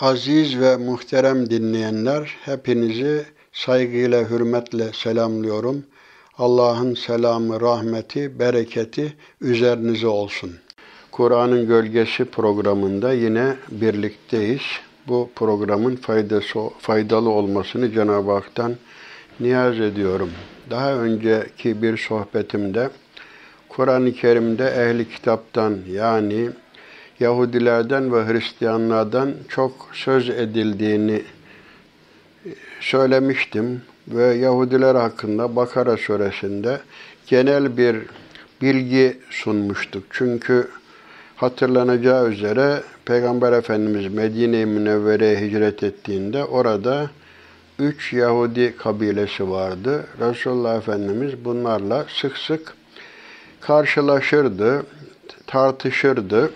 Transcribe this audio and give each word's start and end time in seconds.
Aziz 0.00 0.60
ve 0.60 0.76
muhterem 0.76 1.50
dinleyenler, 1.50 2.36
hepinizi 2.44 3.24
saygıyla, 3.52 4.30
hürmetle 4.30 4.92
selamlıyorum. 4.92 5.84
Allah'ın 6.38 6.94
selamı, 6.94 7.60
rahmeti, 7.60 8.38
bereketi 8.38 9.16
üzerinize 9.40 10.06
olsun. 10.06 10.50
Kur'an'ın 11.12 11.66
Gölgesi 11.66 12.24
programında 12.24 13.12
yine 13.12 13.56
birlikteyiz. 13.70 14.62
Bu 15.08 15.30
programın 15.34 15.96
faydası, 15.96 16.58
faydalı 16.78 17.30
olmasını 17.30 17.92
Cenab-ı 17.92 18.32
Hak'tan 18.32 18.74
niyaz 19.40 19.80
ediyorum. 19.80 20.30
Daha 20.70 20.94
önceki 20.94 21.82
bir 21.82 21.96
sohbetimde 21.96 22.90
Kur'an-ı 23.68 24.12
Kerim'de 24.12 24.66
ehli 24.66 25.08
kitaptan 25.08 25.78
yani 25.90 26.50
Yahudilerden 27.20 28.12
ve 28.12 28.32
Hristiyanlardan 28.32 29.34
çok 29.48 29.90
söz 29.92 30.28
edildiğini 30.30 31.22
söylemiştim 32.80 33.82
ve 34.08 34.24
Yahudiler 34.24 34.94
hakkında 34.94 35.56
Bakara 35.56 35.96
suresinde 35.96 36.80
genel 37.26 37.76
bir 37.76 37.96
bilgi 38.62 39.18
sunmuştuk. 39.30 40.04
Çünkü 40.10 40.68
hatırlanacağı 41.36 42.28
üzere 42.28 42.82
Peygamber 43.04 43.52
Efendimiz 43.52 44.12
Medine-i 44.12 44.66
Münevvere'ye 44.66 45.40
hicret 45.40 45.82
ettiğinde 45.82 46.44
orada 46.44 47.10
üç 47.78 48.12
Yahudi 48.12 48.76
kabilesi 48.76 49.50
vardı. 49.50 50.06
Resulullah 50.20 50.76
Efendimiz 50.76 51.44
bunlarla 51.44 52.06
sık 52.08 52.36
sık 52.36 52.74
karşılaşırdı, 53.60 54.82
tartışırdı. 55.46 56.50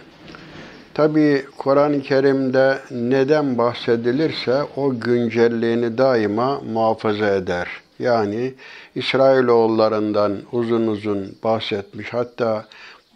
Tabi 0.94 1.44
Kur'an-ı 1.58 2.02
Kerim'de 2.02 2.78
neden 2.90 3.58
bahsedilirse 3.58 4.62
o 4.76 5.00
güncelliğini 5.00 5.98
daima 5.98 6.60
muhafaza 6.60 7.34
eder. 7.34 7.68
Yani 7.98 8.54
İsrailoğullarından 8.94 10.36
uzun 10.52 10.86
uzun 10.86 11.34
bahsetmiş. 11.44 12.12
Hatta 12.12 12.66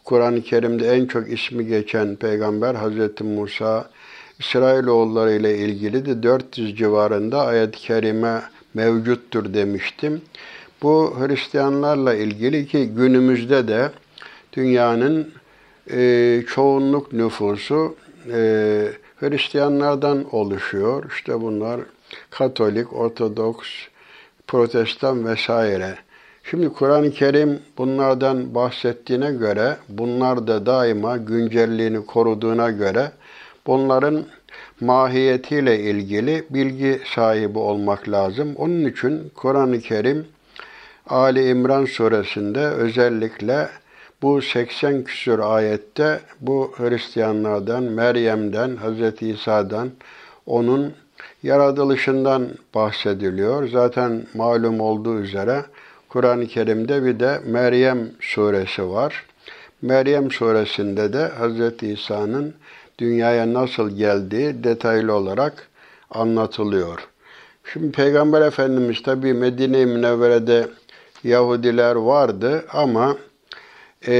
Kur'an-ı 0.05 0.43
Kerim'de 0.43 0.89
en 0.89 1.07
çok 1.07 1.33
ismi 1.33 1.67
geçen 1.67 2.17
peygamber 2.17 2.75
Hazreti 2.75 3.25
Musa 3.25 3.91
İsrailoğulları 4.39 5.33
ile 5.33 5.59
ilgili 5.59 6.07
de 6.07 6.23
400 6.23 6.77
civarında 6.77 7.47
ayet-i 7.47 7.79
kerime 7.79 8.43
mevcuttur 8.75 9.55
demiştim. 9.55 10.23
Bu 10.83 11.17
Hristiyanlarla 11.19 12.15
ilgili 12.15 12.67
ki 12.67 12.87
günümüzde 12.87 13.69
de 13.69 13.91
dünyanın 14.53 15.33
e, 15.91 16.43
çoğunluk 16.49 17.13
nüfusu 17.13 17.97
e, 18.33 18.39
Hristiyanlardan 19.17 20.35
oluşuyor. 20.35 21.11
İşte 21.15 21.41
bunlar 21.41 21.81
Katolik, 22.31 22.93
Ortodoks, 22.93 23.69
Protestan 24.47 25.27
vesaire. 25.27 25.95
Şimdi 26.51 26.69
Kur'an-ı 26.69 27.11
Kerim 27.11 27.59
bunlardan 27.79 28.55
bahsettiğine 28.55 29.33
göre, 29.33 29.77
bunlar 29.89 30.47
da 30.47 30.67
daima 30.67 31.17
güncelliğini 31.17 32.07
koruduğuna 32.07 32.71
göre 32.71 33.13
bunların 33.67 34.25
mahiyetiyle 34.81 35.81
ilgili 35.81 36.45
bilgi 36.51 37.01
sahibi 37.15 37.59
olmak 37.59 38.09
lazım. 38.09 38.55
Onun 38.57 38.85
için 38.85 39.33
Kur'an-ı 39.35 39.81
Kerim 39.81 40.27
Ali 41.07 41.49
İmran 41.49 41.85
suresinde 41.85 42.61
özellikle 42.61 43.69
bu 44.25 44.43
80 44.43 45.05
küsur 45.05 45.39
ayette 45.39 46.21
bu 46.41 46.73
Hristiyanlardan, 46.77 47.83
Meryem'den, 47.83 48.77
Hz. 48.77 49.23
İsa'dan, 49.23 49.91
onun 50.47 50.93
yaratılışından 51.43 52.49
bahsediliyor. 52.75 53.69
Zaten 53.69 54.27
malum 54.35 54.81
olduğu 54.81 55.21
üzere 55.21 55.63
Kur'an-ı 56.09 56.47
Kerim'de 56.47 57.05
bir 57.05 57.21
de 57.21 57.41
Meryem 57.47 58.11
suresi 58.21 58.89
var. 58.89 59.25
Meryem 59.83 60.31
suresinde 60.31 61.13
de 61.13 61.29
Hz. 61.29 61.83
İsa'nın 61.83 62.55
dünyaya 62.99 63.53
nasıl 63.53 63.97
geldiği 63.97 64.65
detaylı 64.65 65.15
olarak 65.15 65.69
anlatılıyor. 66.11 67.09
Şimdi 67.73 67.93
Peygamber 67.93 68.43
Efendimiz 68.43 69.03
tabi 69.03 69.35
Medine-i 69.35 69.87
Münevvere'de 69.87 70.69
Yahudiler 71.25 71.95
vardı 71.95 72.65
ama 72.73 73.17
e, 74.07 74.13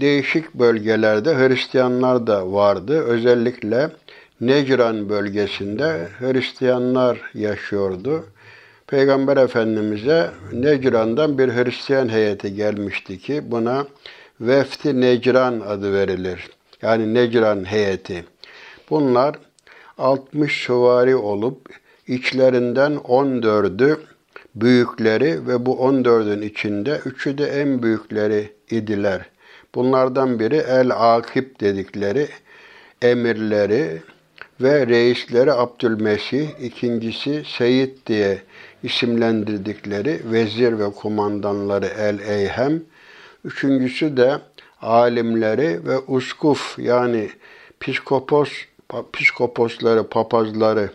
değişik 0.00 0.54
bölgelerde 0.54 1.34
Hristiyanlar 1.34 2.26
da 2.26 2.52
vardı. 2.52 3.04
Özellikle 3.04 3.90
Necran 4.40 5.08
bölgesinde 5.08 6.08
Hristiyanlar 6.18 7.20
yaşıyordu. 7.34 8.24
Peygamber 8.86 9.36
Efendimiz'e 9.36 10.30
Necran'dan 10.52 11.38
bir 11.38 11.48
Hristiyan 11.48 12.08
heyeti 12.08 12.54
gelmişti 12.54 13.18
ki 13.18 13.42
buna 13.46 13.86
Vefti 14.40 15.00
Necran 15.00 15.60
adı 15.60 15.92
verilir. 15.92 16.50
Yani 16.82 17.14
Necran 17.14 17.64
heyeti. 17.64 18.24
Bunlar 18.90 19.36
60 19.98 20.64
süvari 20.64 21.16
olup 21.16 21.68
içlerinden 22.06 22.92
14'ü 22.92 23.96
büyükleri 24.54 25.46
ve 25.46 25.66
bu 25.66 25.74
14'ün 25.76 26.42
içinde 26.42 27.00
üçü 27.04 27.38
de 27.38 27.46
en 27.46 27.82
büyükleri 27.82 28.52
idiler. 28.70 29.20
Bunlardan 29.74 30.38
biri 30.38 30.56
El-Akip 30.56 31.60
dedikleri 31.60 32.28
emirleri 33.02 34.02
ve 34.60 34.86
reisleri 34.86 35.52
Abdülmesih, 35.52 36.48
ikincisi 36.60 37.42
Seyit 37.46 38.06
diye 38.06 38.42
isimlendirdikleri 38.82 40.20
vezir 40.24 40.78
ve 40.78 40.90
kumandanları 40.90 41.86
El-Eyhem, 41.86 42.82
üçüncüsü 43.44 44.16
de 44.16 44.38
alimleri 44.82 45.86
ve 45.86 45.98
uskuf 45.98 46.78
yani 46.78 47.28
psikopos, 47.80 48.50
psikoposları, 49.12 50.08
papazları 50.08 50.90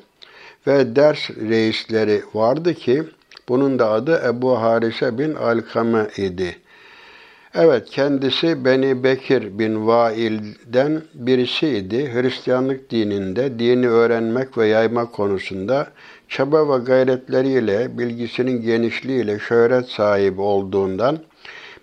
ve 0.68 0.96
ders 0.96 1.30
reisleri 1.30 2.22
vardı 2.34 2.74
ki 2.74 3.04
bunun 3.50 3.80
da 3.80 3.90
adı 3.90 4.22
Ebu 4.28 4.62
Harise 4.62 5.18
bin 5.18 5.36
Alkame 5.36 6.08
idi. 6.18 6.56
Evet, 7.56 7.90
kendisi 7.90 8.66
Beni 8.66 9.04
Bekir 9.04 9.60
bin 9.60 9.88
Vail'den 9.88 11.02
birisiydi. 11.14 12.14
Hristiyanlık 12.14 12.90
dininde 12.90 13.60
dini 13.60 13.90
öğrenmek 13.90 14.58
ve 14.58 14.68
yaymak 14.68 15.14
konusunda 15.14 15.88
çaba 16.28 16.74
ve 16.74 16.84
gayretleriyle, 16.84 17.98
bilgisinin 17.98 18.62
genişliğiyle 18.62 19.40
şöhret 19.40 19.88
sahibi 19.88 20.42
olduğundan 20.42 21.20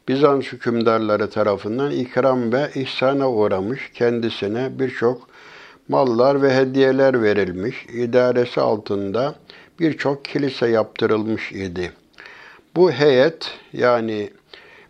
Bizans 0.09 0.45
hükümdarları 0.45 1.31
tarafından 1.31 1.91
ikram 1.91 2.53
ve 2.53 2.71
ihsana 2.75 3.31
uğramış, 3.31 3.91
kendisine 3.95 4.79
birçok 4.79 5.29
mallar 5.89 6.43
ve 6.43 6.55
hediyeler 6.55 7.23
verilmiş, 7.23 7.87
idaresi 7.87 8.61
altında 8.61 9.35
birçok 9.81 10.25
kilise 10.25 10.69
yaptırılmış 10.69 11.53
idi. 11.53 11.93
Bu 12.77 12.91
heyet 12.91 13.51
yani 13.73 14.31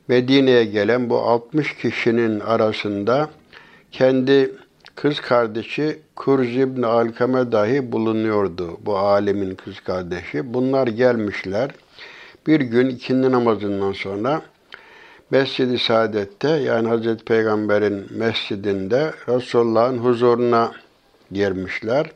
Medine'ye 0.08 0.64
gelen 0.64 1.10
bu 1.10 1.19
60 1.19 1.76
kişinin 1.76 2.41
arasında 2.41 3.30
kendi 3.92 4.52
kız 4.94 5.20
kardeşi 5.20 5.98
Kurz 6.16 6.56
ibn 6.56 6.82
Alkame 6.82 7.52
dahi 7.52 7.92
bulunuyordu. 7.92 8.78
Bu 8.86 8.98
alemin 8.98 9.54
kız 9.54 9.80
kardeşi. 9.80 10.54
Bunlar 10.54 10.86
gelmişler. 10.86 11.70
Bir 12.47 12.60
gün 12.60 12.88
ikindi 12.88 13.32
namazından 13.32 13.92
sonra 13.92 14.42
Mescid-i 15.30 15.78
Saadet'te 15.78 16.48
yani 16.48 16.88
Hazreti 16.88 17.24
Peygamber'in 17.24 18.06
mescidinde 18.10 19.12
Resulullah'ın 19.28 19.98
huzuruna 19.98 20.72
girmişler. 21.32 22.10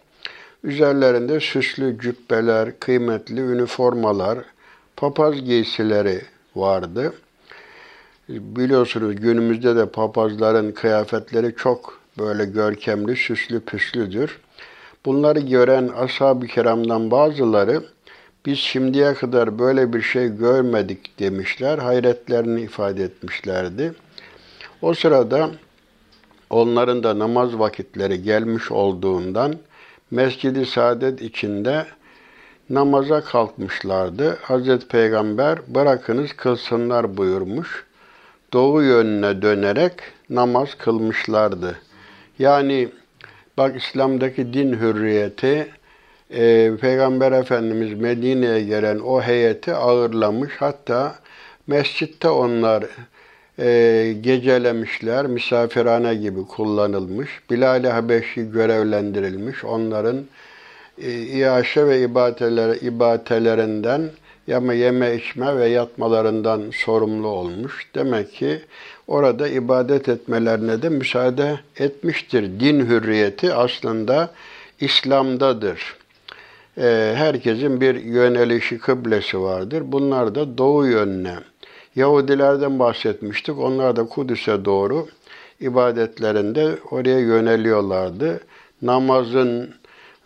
Üzerlerinde 0.65 1.41
süslü 1.41 1.99
cübbeler, 2.01 2.81
kıymetli 2.81 3.41
üniformalar, 3.41 4.39
papaz 4.97 5.45
giysileri 5.45 6.21
vardı. 6.57 7.15
Biliyorsunuz 8.29 9.17
günümüzde 9.17 9.77
de 9.77 9.87
papazların 9.87 10.73
kıyafetleri 10.73 11.55
çok 11.57 12.01
böyle 12.19 12.45
görkemli, 12.45 13.17
süslü 13.17 13.61
püslüdür. 13.61 14.41
Bunları 15.07 15.41
gören 15.41 15.89
ashab-ı 15.89 16.47
kiramdan 16.47 17.11
bazıları 17.11 17.83
biz 18.47 18.59
şimdiye 18.59 19.15
kadar 19.15 19.59
böyle 19.59 19.93
bir 19.93 20.03
şey 20.03 20.29
görmedik 20.29 21.19
demişler, 21.19 21.79
hayretlerini 21.79 22.61
ifade 22.61 23.05
etmişlerdi. 23.05 23.93
O 24.83 24.95
sırada 24.95 25.51
onların 26.51 27.03
da 27.03 27.19
namaz 27.19 27.59
vakitleri 27.59 28.23
gelmiş 28.23 28.71
olduğundan 28.71 29.55
Mescid-i 30.11 30.67
Saadet 30.67 31.23
içinde 31.23 31.87
namaza 32.71 33.21
kalkmışlardı. 33.21 34.39
Hazreti 34.43 34.89
Peygamber 34.89 35.59
bırakınız 35.69 36.33
kılsınlar 36.33 37.17
buyurmuş. 37.17 37.85
Doğu 38.53 38.83
yönüne 38.83 39.43
dönerek 39.43 39.93
namaz 40.31 40.75
kılmışlardı. 40.75 41.77
Yani 42.39 42.89
Bak 43.57 43.77
İslam'daki 43.77 44.53
din 44.53 44.73
hürriyeti 44.73 45.69
e, 46.31 46.73
Peygamber 46.81 47.33
Efendimiz 47.33 48.01
Medine'ye 48.01 48.65
gelen 48.65 48.99
o 48.99 49.23
heyeti 49.23 49.75
ağırlamış. 49.75 50.53
Hatta 50.59 51.15
mescitte 51.67 52.29
onlar 52.29 52.85
e, 53.61 54.15
gecelemişler, 54.21 55.27
misafirhane 55.27 56.15
gibi 56.15 56.47
kullanılmış. 56.47 57.31
Bilal-i 57.51 57.89
Habeşi 57.89 58.51
görevlendirilmiş. 58.51 59.65
Onların 59.65 60.17
e, 61.03 61.13
iaşe 61.13 61.87
ve 61.87 62.01
ibateler, 62.03 62.77
ibatelerinden 62.77 64.11
yeme 64.47 64.77
yeme 64.77 65.15
içme 65.15 65.57
ve 65.57 65.69
yatmalarından 65.69 66.63
sorumlu 66.73 67.29
olmuş. 67.29 67.87
Demek 67.95 68.33
ki 68.33 68.61
orada 69.09 69.49
ibadet 69.49 70.09
etmelerine 70.09 70.83
de 70.83 70.89
müsaade 70.89 71.61
etmiştir. 71.77 72.61
Din 72.61 72.87
hürriyeti 72.87 73.55
aslında 73.55 74.31
İslam'dadır. 74.81 75.97
Ee, 76.79 77.13
herkesin 77.17 77.81
bir 77.81 77.95
yönelişi, 77.95 78.79
kıblesi 78.79 79.41
vardır. 79.41 79.83
Bunlar 79.87 80.35
da 80.35 80.59
doğu 80.59 80.87
yönüne. 80.87 81.50
Yahudilerden 81.97 82.79
bahsetmiştik. 82.79 83.59
Onlar 83.59 83.97
da 83.97 84.05
Kudüs'e 84.05 84.65
doğru 84.65 85.09
ibadetlerinde 85.61 86.79
oraya 86.91 87.19
yöneliyorlardı. 87.19 88.41
Namazın 88.83 89.75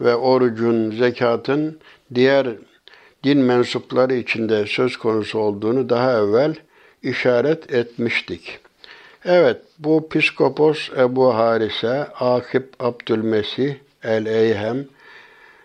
ve 0.00 0.14
orucun, 0.14 0.90
zekatın 0.90 1.78
diğer 2.14 2.46
din 3.25 3.38
mensupları 3.38 4.14
içinde 4.14 4.66
söz 4.66 4.96
konusu 4.96 5.38
olduğunu 5.38 5.88
daha 5.88 6.19
evvel 6.19 6.55
işaret 7.02 7.75
etmiştik. 7.75 8.58
Evet, 9.25 9.56
bu 9.78 10.08
Piskopos 10.08 10.90
Ebu 10.99 11.34
Harise, 11.34 12.06
Akip 12.20 12.72
Abdülmesih 12.81 13.75
el-Eyhem, 14.02 14.84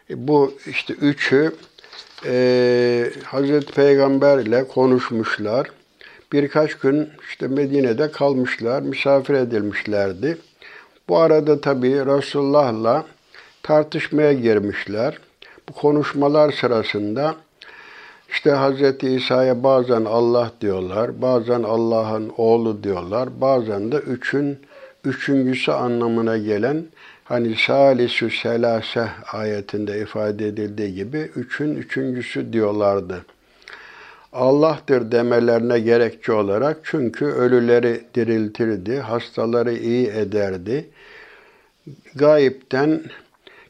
bu 0.09 0.53
işte 0.67 0.93
üçü 0.93 1.55
e, 2.25 3.11
Hazreti 3.23 3.73
Peygamber 3.73 4.37
ile 4.37 4.67
konuşmuşlar. 4.67 5.67
Birkaç 6.31 6.75
gün 6.75 7.09
işte 7.29 7.47
Medine'de 7.47 8.11
kalmışlar, 8.11 8.81
misafir 8.81 9.33
edilmişlerdi. 9.33 10.37
Bu 11.09 11.17
arada 11.17 11.61
tabii 11.61 12.05
Resulullah'la 12.05 13.05
tartışmaya 13.63 14.33
girmişler. 14.33 15.17
Bu 15.69 15.73
konuşmalar 15.73 16.51
sırasında 16.51 17.35
işte 18.29 18.51
Hz. 18.51 19.03
İsa'ya 19.03 19.63
bazen 19.63 20.05
Allah 20.05 20.51
diyorlar, 20.61 21.21
bazen 21.21 21.63
Allah'ın 21.63 22.31
oğlu 22.37 22.83
diyorlar, 22.83 23.41
bazen 23.41 23.91
de 23.91 23.97
üçün 23.97 24.59
üçüncüsü 25.05 25.71
anlamına 25.71 26.37
gelen 26.37 26.85
hani 27.23 27.55
salisü 27.55 28.29
selase 28.29 29.07
ayetinde 29.33 30.01
ifade 30.01 30.47
edildiği 30.47 30.95
gibi 30.95 31.31
üçün 31.35 31.75
üçüncüsü 31.75 32.53
diyorlardı. 32.53 33.25
Allah'tır 34.33 35.11
demelerine 35.11 35.79
gerekçe 35.79 36.31
olarak 36.33 36.77
çünkü 36.83 37.25
ölüleri 37.25 38.01
diriltirdi, 38.15 38.99
hastaları 38.99 39.73
iyi 39.73 40.07
ederdi. 40.07 40.89
Gayipten, 42.15 43.01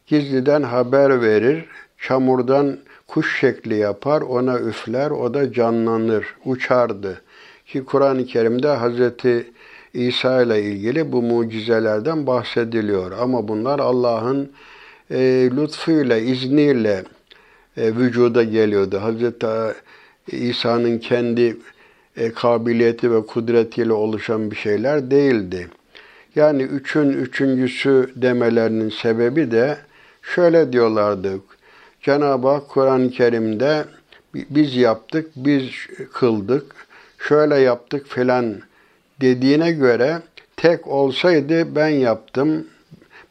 gizliden 0.07 0.63
haber 0.63 1.21
verir, 1.21 1.65
çamurdan 1.97 2.77
kuş 3.07 3.39
şekli 3.39 3.75
yapar, 3.75 4.21
ona 4.21 4.59
üfler, 4.59 5.11
o 5.11 5.33
da 5.33 5.53
canlanır, 5.53 6.35
uçardı. 6.45 7.21
Ki 7.65 7.85
Kur'an-ı 7.85 8.25
Kerim'de 8.25 8.67
Hazreti 8.67 9.51
İsa 9.94 10.41
ile 10.41 10.63
ilgili 10.63 11.12
bu 11.12 11.21
mucizelerden 11.21 12.27
bahsediliyor. 12.27 13.12
Ama 13.12 13.47
bunlar 13.47 13.79
Allah'ın 13.79 14.51
e, 15.12 15.50
lütfuyla, 15.57 16.17
izniyle 16.17 17.03
e, 17.77 17.95
vücuda 17.95 18.44
geliyordu. 18.44 19.01
Hazreti 19.01 19.47
İsa'nın 20.31 20.97
kendi 20.97 21.57
e, 22.17 22.31
kabiliyeti 22.31 23.11
ve 23.11 23.25
kudretiyle 23.25 23.93
oluşan 23.93 24.51
bir 24.51 24.55
şeyler 24.55 25.11
değildi. 25.11 25.67
Yani 26.35 26.63
üçün 26.63 27.09
üçüncüsü 27.09 28.11
demelerinin 28.15 28.89
sebebi 28.89 29.51
de 29.51 29.77
şöyle 30.21 30.73
diyorlardı. 30.73 31.39
Cenab-ı 32.01 32.47
Hak 32.47 32.69
Kur'an-ı 32.69 33.09
Kerim'de 33.11 33.85
biz 34.33 34.75
yaptık, 34.75 35.31
biz 35.35 35.63
kıldık, 36.13 36.75
şöyle 37.27 37.55
yaptık 37.55 38.07
filan 38.07 38.55
dediğine 39.21 39.71
göre 39.71 40.21
tek 40.57 40.87
olsaydı 40.87 41.75
ben 41.75 41.87
yaptım, 41.87 42.67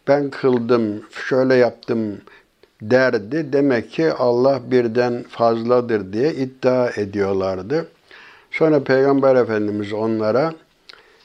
ben 0.09 0.31
kıldım, 0.31 1.03
şöyle 1.29 1.55
yaptım 1.55 2.21
derdi. 2.83 3.53
Demek 3.53 3.91
ki 3.91 4.13
Allah 4.13 4.61
birden 4.71 5.25
fazladır 5.29 6.13
diye 6.13 6.35
iddia 6.35 6.91
ediyorlardı. 6.91 7.89
Sonra 8.51 8.85
Peygamber 8.85 9.37
Efendimiz 9.37 9.93
onlara 9.93 10.53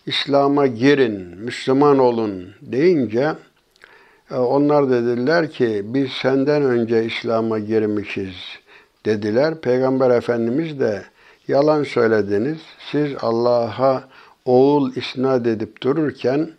İslam'a 0.05 0.67
girin, 0.67 1.37
Müslüman 1.37 1.99
olun 1.99 2.49
deyince 2.61 3.33
e, 4.31 4.35
onlar 4.35 4.89
dediler 4.89 5.51
ki 5.51 5.81
biz 5.85 6.11
senden 6.11 6.63
önce 6.63 7.05
İslam'a 7.05 7.59
girmişiz 7.59 8.35
dediler. 9.05 9.61
Peygamber 9.61 10.09
Efendimiz 10.09 10.79
de 10.79 11.03
yalan 11.47 11.83
söylediniz. 11.83 12.57
Siz 12.91 13.11
Allah'a 13.21 14.03
oğul 14.45 14.95
isnat 14.95 15.47
edip 15.47 15.81
dururken 15.81 16.49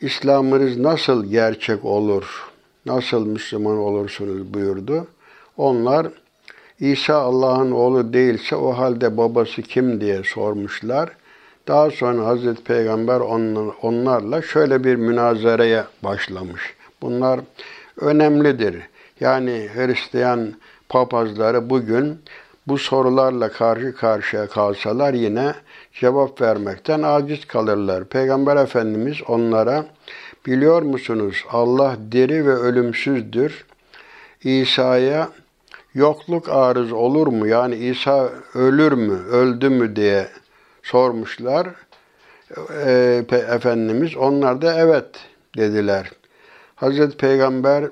İslam'ınız 0.00 0.76
nasıl 0.76 1.24
gerçek 1.24 1.84
olur, 1.84 2.49
nasıl 2.96 3.26
Müslüman 3.26 3.76
olursunuz 3.76 4.54
buyurdu. 4.54 5.06
Onlar 5.56 6.06
İsa 6.80 7.14
Allah'ın 7.14 7.70
oğlu 7.70 8.12
değilse 8.12 8.56
o 8.56 8.72
halde 8.72 9.16
babası 9.16 9.62
kim 9.62 10.00
diye 10.00 10.22
sormuşlar. 10.24 11.10
Daha 11.68 11.90
sonra 11.90 12.26
Hazreti 12.26 12.64
Peygamber 12.64 13.20
onlarla 13.82 14.42
şöyle 14.42 14.84
bir 14.84 14.96
münazaraya 14.96 15.86
başlamış. 16.04 16.74
Bunlar 17.02 17.40
önemlidir. 17.96 18.76
Yani 19.20 19.68
Hristiyan 19.74 20.54
papazları 20.88 21.70
bugün 21.70 22.18
bu 22.66 22.78
sorularla 22.78 23.48
karşı 23.48 23.94
karşıya 23.96 24.46
kalsalar 24.46 25.14
yine 25.14 25.54
cevap 26.00 26.40
vermekten 26.40 27.02
aciz 27.02 27.44
kalırlar. 27.44 28.04
Peygamber 28.04 28.56
Efendimiz 28.56 29.16
onlara 29.28 29.84
biliyor 30.46 30.82
musunuz 30.82 31.44
Allah 31.50 31.96
diri 32.12 32.46
ve 32.46 32.54
ölümsüzdür. 32.54 33.64
İsa'ya 34.44 35.28
yokluk 35.94 36.48
arız 36.48 36.92
olur 36.92 37.26
mu? 37.26 37.46
Yani 37.46 37.74
İsa 37.76 38.30
ölür 38.54 38.92
mü, 38.92 39.18
öldü 39.30 39.68
mü 39.68 39.96
diye 39.96 40.28
sormuşlar. 40.82 41.68
E, 42.84 43.24
Efendimiz 43.30 44.16
onlar 44.16 44.62
da 44.62 44.80
evet 44.80 45.06
dediler. 45.56 46.10
Hazreti 46.74 47.16
Peygamber 47.16 47.84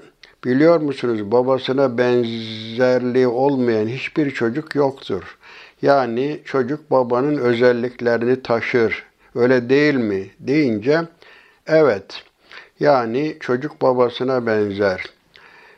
biliyor 0.45 0.81
musunuz 0.81 1.33
babasına 1.33 1.99
benzerliği 1.99 3.27
olmayan 3.27 3.87
hiçbir 3.87 4.31
çocuk 4.31 4.75
yoktur. 4.75 5.39
Yani 5.83 6.41
çocuk 6.45 6.91
babanın 6.91 7.39
özelliklerini 7.39 8.43
taşır. 8.43 9.05
Öyle 9.35 9.69
değil 9.69 9.95
mi? 9.95 10.27
deyince 10.41 11.03
evet. 11.67 12.28
Yani 12.81 13.37
çocuk 13.41 13.83
babasına 13.83 14.47
benzer. 14.47 15.05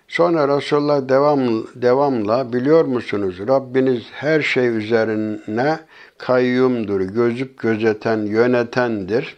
Sonra 0.09 0.57
Resulullah 0.57 1.09
devam, 1.09 1.41
devamla 1.75 2.53
biliyor 2.53 2.85
musunuz 2.85 3.39
Rabbiniz 3.49 4.03
her 4.13 4.43
şey 4.43 4.69
üzerine 4.69 5.79
kayyumdur, 6.19 7.01
gözüp 7.01 7.59
gözeten, 7.59 8.19
yönetendir. 8.19 9.37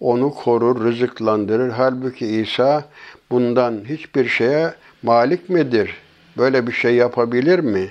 Onu 0.00 0.34
korur, 0.34 0.84
rızıklandırır. 0.84 1.70
Halbuki 1.70 2.26
İsa 2.26 2.84
bundan 3.30 3.84
hiçbir 3.84 4.28
şeye 4.28 4.74
malik 5.02 5.48
midir? 5.48 5.96
Böyle 6.36 6.66
bir 6.66 6.72
şey 6.72 6.94
yapabilir 6.94 7.58
mi? 7.58 7.88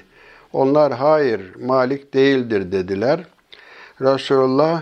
Onlar 0.53 0.93
hayır, 0.93 1.41
malik 1.61 2.13
değildir 2.13 2.71
dediler. 2.71 3.19
Resulullah 4.01 4.81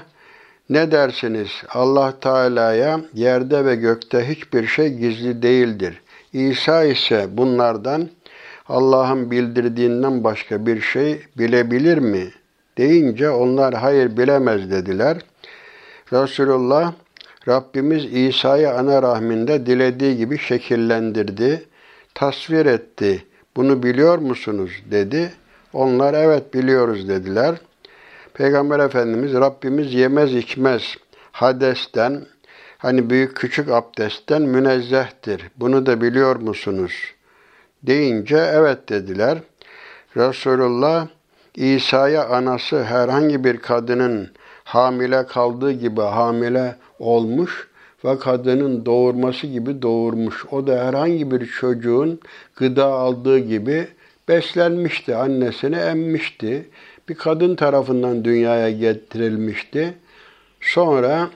ne 0.70 0.92
dersiniz? 0.92 1.50
Allah 1.70 2.20
Teala'ya 2.20 3.02
yerde 3.14 3.66
ve 3.66 3.76
gökte 3.76 4.30
hiçbir 4.30 4.68
şey 4.68 4.94
gizli 4.94 5.42
değildir. 5.42 6.02
İsa 6.34 6.84
ise 6.84 7.28
bunlardan 7.32 8.10
Allah'ın 8.70 9.32
bildirdiğinden 9.32 10.24
başka 10.24 10.66
bir 10.66 10.82
şey 10.82 11.22
bilebilir 11.38 11.98
mi? 11.98 12.32
deyince 12.78 13.30
onlar 13.30 13.74
hayır 13.74 14.18
bilemez 14.18 14.72
dediler. 14.72 15.18
Resulullah 16.14 16.94
Rabbimiz 17.48 18.06
İsa'yı 18.06 18.72
ana 18.72 19.02
rahminde 19.02 19.66
dilediği 19.66 20.18
gibi 20.18 20.38
şekillendirdi, 20.38 21.64
tasvir 22.14 22.66
etti. 22.66 23.26
Bunu 23.56 23.84
biliyor 23.84 24.18
musunuz 24.18 24.72
dedi. 24.92 25.34
Onlar 25.74 26.14
evet 26.14 26.54
biliyoruz 26.54 27.10
dediler. 27.10 27.56
Peygamber 28.36 28.80
Efendimiz 28.80 29.34
Rabbimiz 29.34 29.94
yemez 29.94 30.36
içmez 30.36 30.96
hadesten, 31.32 32.25
hani 32.77 33.10
büyük 33.10 33.36
küçük 33.36 33.70
abdestten 33.70 34.42
münezzehtir. 34.42 35.51
Bunu 35.58 35.86
da 35.86 36.01
biliyor 36.01 36.36
musunuz? 36.36 36.94
Deyince 37.84 38.38
evet 38.54 38.89
dediler. 38.89 39.38
Resulullah 40.18 41.08
İsa'ya 41.56 42.27
anası 42.27 42.84
herhangi 42.84 43.44
bir 43.44 43.58
kadının 43.58 44.32
hamile 44.63 45.25
kaldığı 45.25 45.72
gibi 45.72 46.01
hamile 46.01 46.75
olmuş 47.00 47.68
ve 48.06 48.20
kadının 48.20 48.86
doğurması 48.86 49.48
gibi 49.48 49.82
doğurmuş. 49.82 50.46
O 50.51 50.68
da 50.68 50.86
herhangi 50.86 51.32
bir 51.32 51.46
çocuğun 51.46 52.20
gıda 52.56 52.86
aldığı 52.86 53.39
gibi 53.39 53.88
beslenmişti, 54.27 55.15
annesini 55.15 55.75
emmişti. 55.75 56.70
Bir 57.10 57.16
kadın 57.16 57.56
tarafından 57.56 58.26
dünyaya 58.26 58.72
getirilmişti. 58.72 59.94
Sonra 60.62 61.30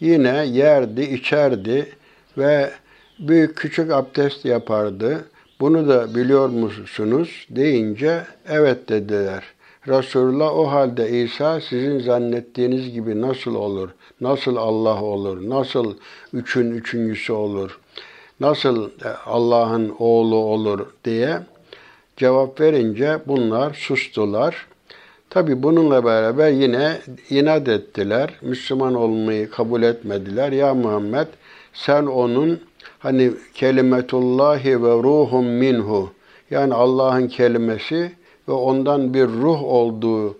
yine 0.00 0.46
yerdi, 0.46 1.02
içerdi 1.02 1.88
ve 2.38 2.70
büyük 3.18 3.56
küçük 3.56 3.92
abdest 3.92 4.44
yapardı. 4.44 5.24
Bunu 5.60 5.88
da 5.88 6.14
biliyor 6.14 6.48
musunuz 6.48 7.46
deyince 7.50 8.22
evet 8.48 8.88
dediler. 8.88 9.44
Resulullah 9.88 10.54
o 10.56 10.66
halde 10.70 11.10
İsa 11.10 11.60
sizin 11.60 11.98
zannettiğiniz 12.00 12.92
gibi 12.92 13.20
nasıl 13.20 13.54
olur? 13.54 13.90
Nasıl 14.20 14.56
Allah 14.56 15.02
olur? 15.02 15.50
Nasıl 15.50 15.94
üçün 16.32 16.70
üçüncüsü 16.70 17.32
olur? 17.32 17.80
Nasıl 18.40 18.90
Allah'ın 19.26 19.94
oğlu 19.98 20.36
olur 20.36 20.86
diye 21.04 21.38
cevap 22.16 22.60
verince 22.60 23.18
bunlar 23.26 23.74
sustular. 23.74 24.66
Tabi 25.34 25.62
bununla 25.62 26.04
beraber 26.04 26.50
yine 26.50 26.98
inat 27.30 27.68
ettiler. 27.68 28.30
Müslüman 28.42 28.94
olmayı 28.94 29.50
kabul 29.50 29.82
etmediler. 29.82 30.52
Ya 30.52 30.74
Muhammed 30.74 31.26
sen 31.72 32.06
onun 32.06 32.60
hani 32.98 33.30
kelimetullahi 33.54 34.82
ve 34.82 34.88
ruhum 34.88 35.46
minhu 35.46 36.10
yani 36.50 36.74
Allah'ın 36.74 37.28
kelimesi 37.28 38.12
ve 38.48 38.52
ondan 38.52 39.14
bir 39.14 39.26
ruh 39.26 39.62
olduğu 39.62 40.38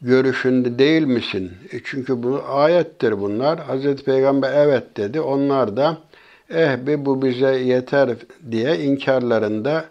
görüşünde 0.00 0.78
değil 0.78 1.02
misin? 1.02 1.52
E 1.72 1.76
çünkü 1.84 2.22
bu 2.22 2.40
ayettir 2.48 3.20
bunlar. 3.20 3.58
Hazreti 3.58 4.04
Peygamber 4.04 4.52
evet 4.66 4.96
dedi. 4.96 5.20
Onlar 5.20 5.76
da 5.76 5.98
eh 6.50 6.86
bir 6.86 7.06
bu 7.06 7.22
bize 7.22 7.58
yeter 7.58 8.10
diye 8.50 8.78
inkarlarında 8.78 9.84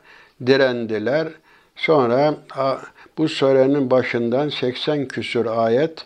direndiler. 0.46 1.28
Sonra 1.76 2.36
bu 3.18 3.30
surenin 3.30 3.92
başından 3.92 4.50
80 4.50 5.08
küsur 5.08 5.46
ayet 5.46 6.06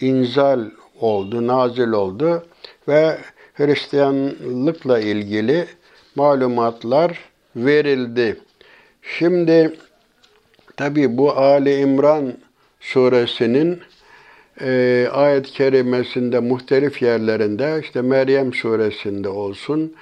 inzal 0.00 0.60
oldu, 1.00 1.46
nazil 1.46 1.92
oldu 1.92 2.46
ve 2.88 3.18
Hristiyanlıkla 3.54 5.00
ilgili 5.00 5.66
malumatlar 6.14 7.18
verildi. 7.56 8.40
Şimdi 9.02 9.76
tabi 10.76 11.16
bu 11.16 11.32
Ali 11.32 11.74
İmran 11.80 12.34
suresinin 12.80 13.80
e, 14.60 15.08
ayet-i 15.12 15.52
kerimesinde 15.52 16.38
muhtelif 16.38 17.02
yerlerinde 17.02 17.80
işte 17.82 18.02
Meryem 18.02 18.52
suresinde 18.52 19.28
olsun, 19.28 19.94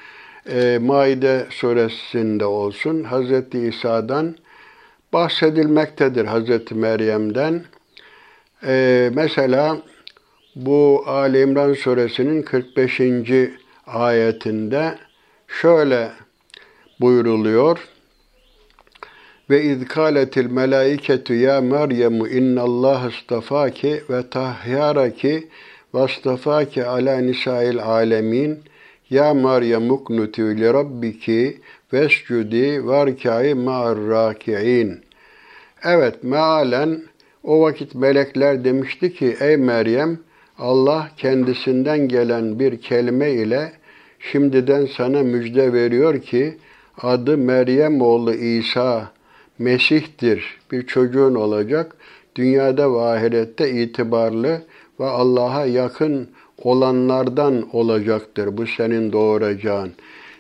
e, 0.51 0.79
Maide 0.83 1.47
suresinde 1.51 2.45
olsun 2.45 3.05
Hz. 3.05 3.55
İsa'dan 3.55 4.37
bahsedilmektedir 5.13 6.27
Hz. 6.27 6.73
Meryem'den. 6.73 7.65
E, 8.67 9.11
mesela 9.15 9.79
bu 10.57 11.03
Ali 11.07 11.41
İmran 11.41 11.75
suresinin 11.75 12.43
45. 12.43 13.01
ayetinde 13.87 14.99
şöyle 15.49 16.11
buyruluyor. 17.01 17.89
Ve 19.51 19.63
izkâletil 19.63 20.51
melâiketu 20.51 21.35
ya 21.35 21.61
Meryem 21.61 22.27
innallâh 22.27 23.11
istafâki 23.13 24.03
ve 24.11 24.31
tahyâraki 24.31 25.49
ve 25.95 26.05
istafâki 26.05 26.85
alâ 26.85 27.19
nisâil 27.19 27.83
âlemin 27.83 28.59
ya 29.11 29.35
Meryem 29.35 29.91
uknutu 29.91 30.43
li 30.43 30.73
rabbiki 30.73 31.61
vescudi 31.93 32.87
varkâi 32.87 33.55
ma'ar 33.55 33.99
râki'in. 33.99 35.01
Evet 35.85 36.25
mealen 36.25 37.03
o 37.45 37.61
vakit 37.61 37.95
melekler 37.95 38.65
demişti 38.65 39.15
ki 39.15 39.37
ey 39.41 39.57
Meryem 39.57 40.19
Allah 40.59 41.11
kendisinden 41.17 42.09
gelen 42.09 42.59
bir 42.59 42.81
kelime 42.81 43.31
ile 43.31 43.73
şimdiden 44.19 44.89
sana 44.97 45.23
müjde 45.23 45.73
veriyor 45.73 46.23
ki 46.23 46.57
adı 47.03 47.39
Meryem 47.39 48.01
oğlu 48.01 48.35
İsa 48.35 49.13
Mesih'tir. 49.59 50.59
Bir 50.73 50.87
çocuğun 50.87 51.35
olacak. 51.35 51.97
Dünyada 52.37 52.93
ve 52.93 53.01
ahirette 53.01 53.71
itibarlı 53.71 54.63
ve 55.01 55.05
Allah'a 55.05 55.67
yakın 55.67 56.29
olanlardan 56.59 57.69
olacaktır 57.73 58.57
bu 58.57 58.67
senin 58.67 59.13
doğuracağın. 59.13 59.93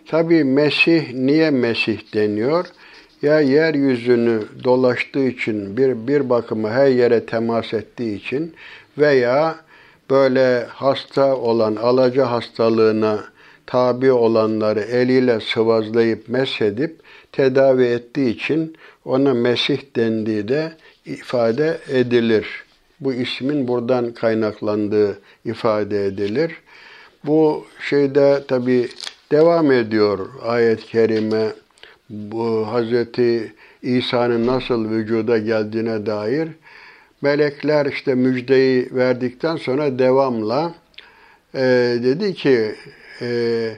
Tabi 0.06 0.44
Mesih 0.44 1.12
niye 1.14 1.50
Mesih 1.50 1.98
deniyor? 2.14 2.66
Ya 3.22 3.40
yeryüzünü 3.40 4.42
dolaştığı 4.64 5.26
için, 5.26 5.76
bir, 5.76 6.06
bir 6.08 6.30
bakıma 6.30 6.70
her 6.70 6.86
yere 6.86 7.26
temas 7.26 7.74
ettiği 7.74 8.16
için 8.16 8.54
veya 8.98 9.56
böyle 10.10 10.66
hasta 10.68 11.36
olan, 11.36 11.76
alaca 11.76 12.30
hastalığına 12.30 13.24
tabi 13.66 14.12
olanları 14.12 14.80
eliyle 14.80 15.40
sıvazlayıp 15.40 16.28
mesedip 16.28 17.00
tedavi 17.32 17.84
ettiği 17.84 18.30
için 18.30 18.76
ona 19.04 19.34
Mesih 19.34 19.78
dendiği 19.96 20.48
de 20.48 20.72
ifade 21.06 21.78
edilir. 21.88 22.46
Bu 23.00 23.14
ismin 23.14 23.68
buradan 23.68 24.14
kaynaklandığı 24.14 25.18
ifade 25.44 26.06
edilir. 26.06 26.52
Bu 27.24 27.66
şeyde 27.88 28.44
tabi 28.48 28.88
devam 29.30 29.72
ediyor 29.72 30.28
ayet-i 30.42 30.86
kerime 30.86 31.52
bu 32.10 32.66
Hazreti 32.66 33.52
İsa'nın 33.82 34.46
nasıl 34.46 34.90
vücuda 34.90 35.38
geldiğine 35.38 36.06
dair 36.06 36.48
melekler 37.22 37.86
işte 37.86 38.14
müjdeyi 38.14 38.88
verdikten 38.92 39.56
sonra 39.56 39.98
devamla 39.98 40.74
e, 41.54 41.60
dedi 42.02 42.34
ki 42.34 42.74
e, 43.20 43.70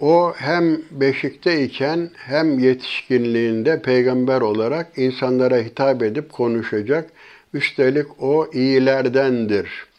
o 0.00 0.32
hem 0.36 0.78
beşikteyken 0.90 2.10
hem 2.16 2.58
yetişkinliğinde 2.58 3.82
peygamber 3.82 4.40
olarak 4.40 4.86
insanlara 4.96 5.56
hitap 5.56 6.02
edip 6.02 6.32
konuşacak. 6.32 7.10
Üstelik 7.54 8.22
o 8.22 8.50
iyilerdendir. 8.52 9.89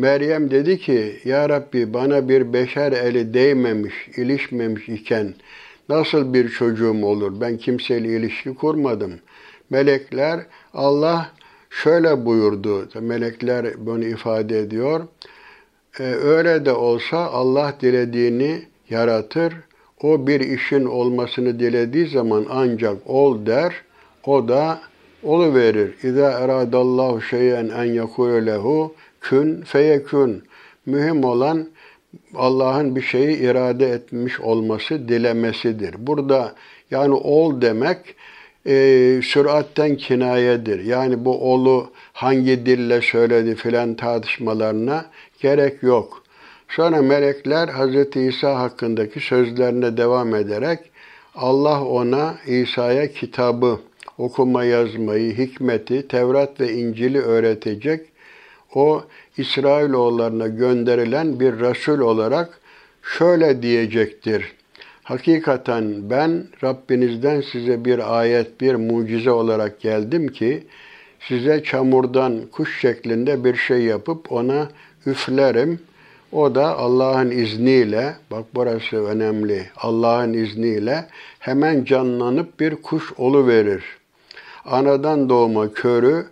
Meryem 0.00 0.50
dedi 0.50 0.78
ki, 0.78 1.20
Ya 1.24 1.48
Rabbi 1.48 1.94
bana 1.94 2.28
bir 2.28 2.52
beşer 2.52 2.92
eli 2.92 3.34
değmemiş, 3.34 3.94
ilişmemiş 4.16 4.88
iken 4.88 5.34
nasıl 5.88 6.34
bir 6.34 6.48
çocuğum 6.48 7.04
olur? 7.04 7.40
Ben 7.40 7.58
kimseyle 7.58 8.08
ilişki 8.08 8.54
kurmadım. 8.54 9.12
Melekler, 9.70 10.40
Allah 10.74 11.32
şöyle 11.70 12.26
buyurdu. 12.26 12.88
Melekler 13.00 13.66
bunu 13.78 14.04
ifade 14.04 14.58
ediyor. 14.58 15.00
Ee, 15.98 16.02
öyle 16.04 16.64
de 16.64 16.72
olsa 16.72 17.18
Allah 17.18 17.74
dilediğini 17.80 18.62
yaratır. 18.90 19.54
O 20.02 20.26
bir 20.26 20.40
işin 20.40 20.84
olmasını 20.84 21.60
dilediği 21.60 22.06
zaman 22.06 22.46
ancak 22.50 22.96
ol 23.06 23.46
der. 23.46 23.74
O 24.24 24.48
da 24.48 24.80
olu 25.22 25.54
verir. 25.54 25.94
İza 26.02 26.30
eradallahu 26.30 27.22
şeyen 27.22 27.68
en 27.68 27.84
yekulu 27.84 28.46
lehu 28.46 28.94
kün 29.20 29.62
feyekün. 29.62 30.42
Mühim 30.86 31.24
olan 31.24 31.68
Allah'ın 32.34 32.96
bir 32.96 33.02
şeyi 33.02 33.36
irade 33.36 33.90
etmiş 33.90 34.40
olması, 34.40 35.08
dilemesidir. 35.08 35.94
Burada 35.98 36.54
yani 36.90 37.14
ol 37.14 37.60
demek 37.60 37.98
e, 38.66 38.74
süratten 39.22 39.96
kinayedir. 39.96 40.84
Yani 40.84 41.24
bu 41.24 41.52
olu 41.52 41.90
hangi 42.12 42.66
dille 42.66 43.00
söyledi 43.00 43.54
filan 43.54 43.94
tartışmalarına 43.94 45.06
gerek 45.40 45.82
yok. 45.82 46.22
Sonra 46.68 47.02
melekler 47.02 47.68
Hz. 47.68 48.16
İsa 48.16 48.60
hakkındaki 48.60 49.20
sözlerine 49.20 49.96
devam 49.96 50.34
ederek 50.34 50.78
Allah 51.34 51.84
ona 51.84 52.34
İsa'ya 52.46 53.12
kitabı, 53.12 53.80
okuma 54.18 54.64
yazmayı, 54.64 55.38
hikmeti, 55.38 56.08
Tevrat 56.08 56.60
ve 56.60 56.72
İncil'i 56.72 57.20
öğretecek. 57.20 58.09
O 58.74 59.04
İsrailoğullarına 59.36 60.46
gönderilen 60.46 61.40
bir 61.40 61.60
Resul 61.60 61.98
olarak 61.98 62.60
şöyle 63.02 63.62
diyecektir. 63.62 64.52
Hakikaten 65.02 66.10
ben 66.10 66.46
Rabbinizden 66.64 67.40
size 67.40 67.84
bir 67.84 68.20
ayet, 68.20 68.60
bir 68.60 68.74
mucize 68.74 69.30
olarak 69.30 69.80
geldim 69.80 70.28
ki 70.28 70.64
size 71.20 71.62
çamurdan 71.62 72.40
kuş 72.52 72.80
şeklinde 72.80 73.44
bir 73.44 73.56
şey 73.56 73.80
yapıp 73.80 74.32
ona 74.32 74.68
üflerim. 75.06 75.80
O 76.32 76.54
da 76.54 76.78
Allah'ın 76.78 77.30
izniyle, 77.30 78.14
bak 78.30 78.44
burası 78.54 79.04
önemli, 79.06 79.66
Allah'ın 79.76 80.32
izniyle 80.32 81.06
hemen 81.38 81.84
canlanıp 81.84 82.60
bir 82.60 82.76
kuş 82.76 83.12
olu 83.18 83.46
verir. 83.46 83.84
Anadan 84.64 85.28
doğma 85.28 85.72
körü 85.72 86.26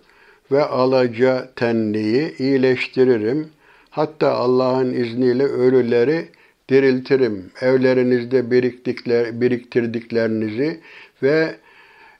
ve 0.52 0.64
alaca 0.64 1.48
tenliği 1.56 2.36
iyileştiririm. 2.38 3.48
Hatta 3.90 4.32
Allah'ın 4.32 4.92
izniyle 4.92 5.44
ölüleri 5.44 6.28
diriltirim. 6.68 7.50
Evlerinizde 7.60 8.50
biriktikler, 8.50 9.40
biriktirdiklerinizi 9.40 10.80
ve 11.22 11.54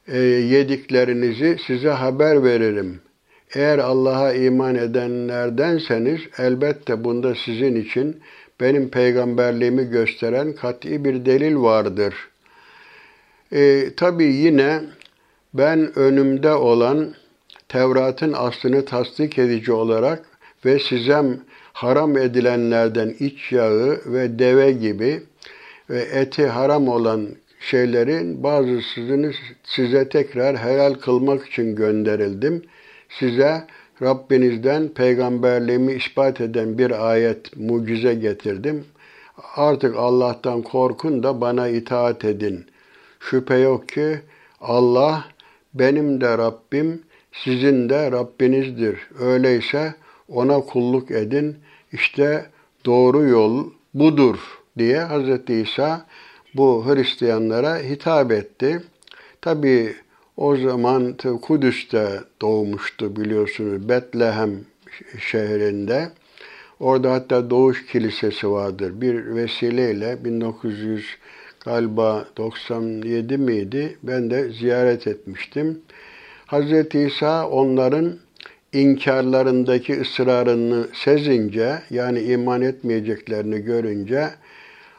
e, 0.08 0.18
yediklerinizi 0.18 1.56
size 1.66 1.90
haber 1.90 2.44
veririm. 2.44 3.00
Eğer 3.54 3.78
Allah'a 3.78 4.32
iman 4.32 4.74
edenlerdenseniz 4.74 6.20
elbette 6.38 7.04
bunda 7.04 7.34
sizin 7.44 7.76
için 7.76 8.20
benim 8.60 8.88
peygamberliğimi 8.88 9.90
gösteren 9.90 10.52
kat'i 10.52 11.04
bir 11.04 11.24
delil 11.24 11.56
vardır. 11.56 12.14
E, 13.52 13.90
Tabi 13.96 14.24
yine 14.24 14.80
ben 15.54 15.98
önümde 15.98 16.52
olan 16.52 17.14
Tevrat'ın 17.68 18.32
aslını 18.32 18.84
tasdik 18.84 19.38
edici 19.38 19.72
olarak 19.72 20.24
ve 20.64 20.78
sizem 20.78 21.40
haram 21.72 22.18
edilenlerden 22.18 23.14
iç 23.18 23.52
yağı 23.52 24.00
ve 24.06 24.38
deve 24.38 24.72
gibi 24.72 25.22
ve 25.90 26.00
eti 26.00 26.46
haram 26.46 26.88
olan 26.88 27.28
şeylerin 27.60 28.42
bazısını 28.42 29.32
size 29.64 30.08
tekrar 30.08 30.56
helal 30.56 30.94
kılmak 30.94 31.46
için 31.46 31.76
gönderildim. 31.76 32.62
Size 33.08 33.64
Rabbinizden 34.02 34.88
peygamberliğimi 34.88 35.92
ispat 35.92 36.40
eden 36.40 36.78
bir 36.78 37.10
ayet, 37.10 37.56
mucize 37.56 38.14
getirdim. 38.14 38.84
Artık 39.56 39.96
Allah'tan 39.96 40.62
korkun 40.62 41.22
da 41.22 41.40
bana 41.40 41.68
itaat 41.68 42.24
edin. 42.24 42.66
Şüphe 43.20 43.56
yok 43.56 43.88
ki 43.88 44.20
Allah 44.60 45.24
benim 45.74 46.20
de 46.20 46.38
Rabbim, 46.38 47.02
sizin 47.32 47.88
de 47.88 48.10
Rabbinizdir. 48.12 48.98
Öyleyse 49.20 49.94
ona 50.28 50.60
kulluk 50.60 51.10
edin. 51.10 51.56
İşte 51.92 52.46
doğru 52.86 53.24
yol 53.24 53.70
budur 53.94 54.38
diye 54.78 55.04
Hz. 55.04 55.50
İsa 55.50 56.06
bu 56.54 56.84
Hristiyanlara 56.86 57.78
hitap 57.78 58.32
etti. 58.32 58.82
Tabi 59.40 59.94
o 60.36 60.56
zaman 60.56 61.16
Kudüs'te 61.42 62.20
doğmuştu 62.42 63.16
biliyorsunuz 63.16 63.88
Betlehem 63.88 64.60
şehrinde. 65.18 66.10
Orada 66.80 67.12
hatta 67.12 67.50
Doğuş 67.50 67.86
Kilisesi 67.86 68.50
vardır. 68.50 69.00
Bir 69.00 69.34
vesileyle 69.34 70.24
1900 70.24 71.06
galiba 71.64 72.24
97 72.36 73.38
miydi? 73.38 73.98
Ben 74.02 74.30
de 74.30 74.52
ziyaret 74.52 75.06
etmiştim. 75.06 75.80
Hz. 76.48 76.94
İsa 76.94 77.48
onların 77.48 78.18
inkarlarındaki 78.72 80.00
ısrarını 80.00 80.86
sezince 80.92 81.82
yani 81.90 82.20
iman 82.20 82.62
etmeyeceklerini 82.62 83.60
görünce 83.60 84.28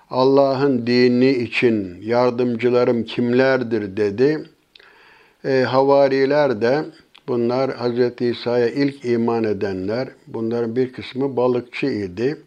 Allah'ın 0.09 0.87
dini 0.87 1.29
için 1.29 1.97
yardımcılarım 2.01 3.03
kimlerdir 3.03 3.97
dedi. 3.97 4.45
E, 5.45 5.61
havariler 5.61 6.61
de 6.61 6.85
bunlar 7.27 7.71
Hz. 7.71 8.21
İsa'ya 8.21 8.69
ilk 8.69 9.05
iman 9.05 9.43
edenler. 9.43 10.07
Bunların 10.27 10.75
bir 10.75 10.93
kısmı 10.93 11.37
balıkçı 11.37 11.85
idi. 11.85 12.37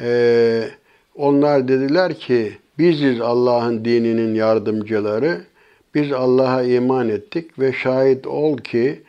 E, 0.00 0.68
onlar 1.14 1.68
dediler 1.68 2.14
ki 2.14 2.52
biziz 2.78 3.20
Allah'ın 3.20 3.84
dininin 3.84 4.34
yardımcıları. 4.34 5.51
Biz 5.94 6.12
Allah'a 6.12 6.62
iman 6.62 7.08
ettik 7.08 7.58
ve 7.58 7.72
şahit 7.72 8.26
ol 8.26 8.58
ki 8.58 9.00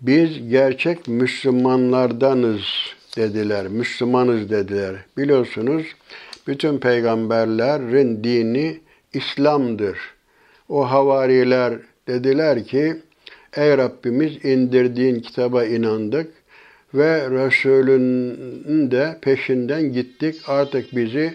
biz 0.00 0.48
gerçek 0.48 1.08
Müslümanlardanız 1.08 2.62
dediler. 3.16 3.68
Müslümanız 3.68 4.50
dediler. 4.50 4.96
Biliyorsunuz 5.16 5.86
bütün 6.46 6.78
peygamberlerin 6.78 8.24
dini 8.24 8.80
İslam'dır. 9.12 9.98
O 10.68 10.90
havariler 10.90 11.74
dediler 12.08 12.64
ki, 12.64 12.96
Ey 13.56 13.78
Rabbimiz 13.78 14.44
indirdiğin 14.44 15.20
kitaba 15.20 15.64
inandık 15.64 16.32
ve 16.94 17.30
Resulünün 17.30 18.90
de 18.90 19.18
peşinden 19.22 19.92
gittik. 19.92 20.36
Artık 20.46 20.96
bizi 20.96 21.34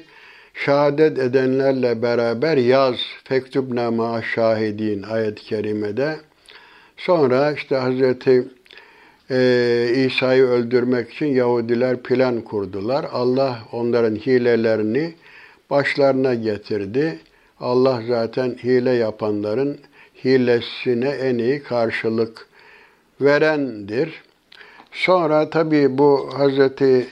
şehadet 0.55 1.19
edenlerle 1.19 2.01
beraber 2.01 2.57
yaz. 2.57 2.95
Fektubna 3.23 3.91
ma 3.91 4.21
şahidin 4.21 5.03
ayet-i 5.03 5.43
kerimede. 5.43 6.15
Sonra 6.97 7.51
işte 7.51 7.75
Hazreti 7.75 8.47
e, 9.31 9.89
İsa'yı 9.95 10.43
öldürmek 10.43 11.13
için 11.13 11.25
Yahudiler 11.25 12.03
plan 12.03 12.41
kurdular. 12.41 13.05
Allah 13.11 13.59
onların 13.71 14.15
hilelerini 14.15 15.13
başlarına 15.69 16.33
getirdi. 16.33 17.19
Allah 17.59 18.01
zaten 18.07 18.57
hile 18.63 18.91
yapanların 18.91 19.77
hilesine 20.25 21.09
en 21.09 21.37
iyi 21.37 21.63
karşılık 21.63 22.47
verendir. 23.21 24.21
Sonra 24.91 25.49
tabi 25.49 25.97
bu 25.97 26.29
Hazreti 26.33 27.07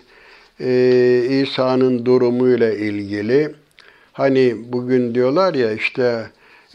e, 0.59 1.25
İsa'nın 1.29 2.05
durumuyla 2.05 2.73
ilgili 2.73 3.51
hani 4.13 4.55
bugün 4.65 5.15
diyorlar 5.15 5.53
ya 5.53 5.71
işte 5.71 6.27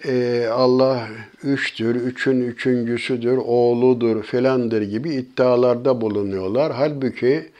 e, 0.04 0.46
Allah 0.52 1.08
üçtür, 1.42 1.94
üçün 1.94 2.40
üçüncüsüdür, 2.40 3.36
oğludur 3.36 4.22
filandır 4.22 4.82
gibi 4.82 5.14
iddialarda 5.14 6.00
bulunuyorlar. 6.00 6.72
Halbuki 6.72 7.50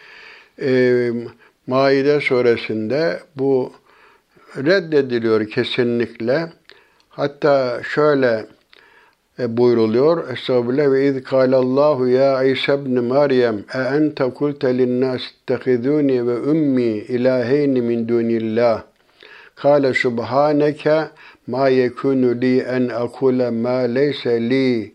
e, 0.63 1.11
Maide 1.67 2.21
suresinde 2.21 3.21
bu 3.37 3.73
reddediliyor 4.57 5.51
kesinlikle. 5.51 6.53
Hatta 7.09 7.83
şöyle 7.95 8.47
buyruluyor. 9.39 10.31
Estağfirullah 10.33 10.93
ve 10.93 11.07
iz 11.07 11.23
kâlallahu 11.23 12.09
ya 12.09 12.45
İsa 12.45 12.75
ibn 12.75 13.05
Meryem 13.05 13.65
e 13.75 13.79
ente 13.79 14.31
kulte 14.31 14.79
linnâs 14.79 15.23
ittehidûni 15.23 16.27
ve 16.27 16.51
ummi 16.51 16.83
ilâheyni 16.83 17.81
min 17.83 18.09
dûnillah. 18.09 18.83
Kâle 19.57 19.95
subhaneke 19.95 21.05
ma 21.47 21.69
yekunu 21.69 22.41
li 22.41 22.59
en 22.61 22.89
akule 22.89 23.51
ma 23.51 23.79
leyse 23.79 24.51
li 24.51 24.93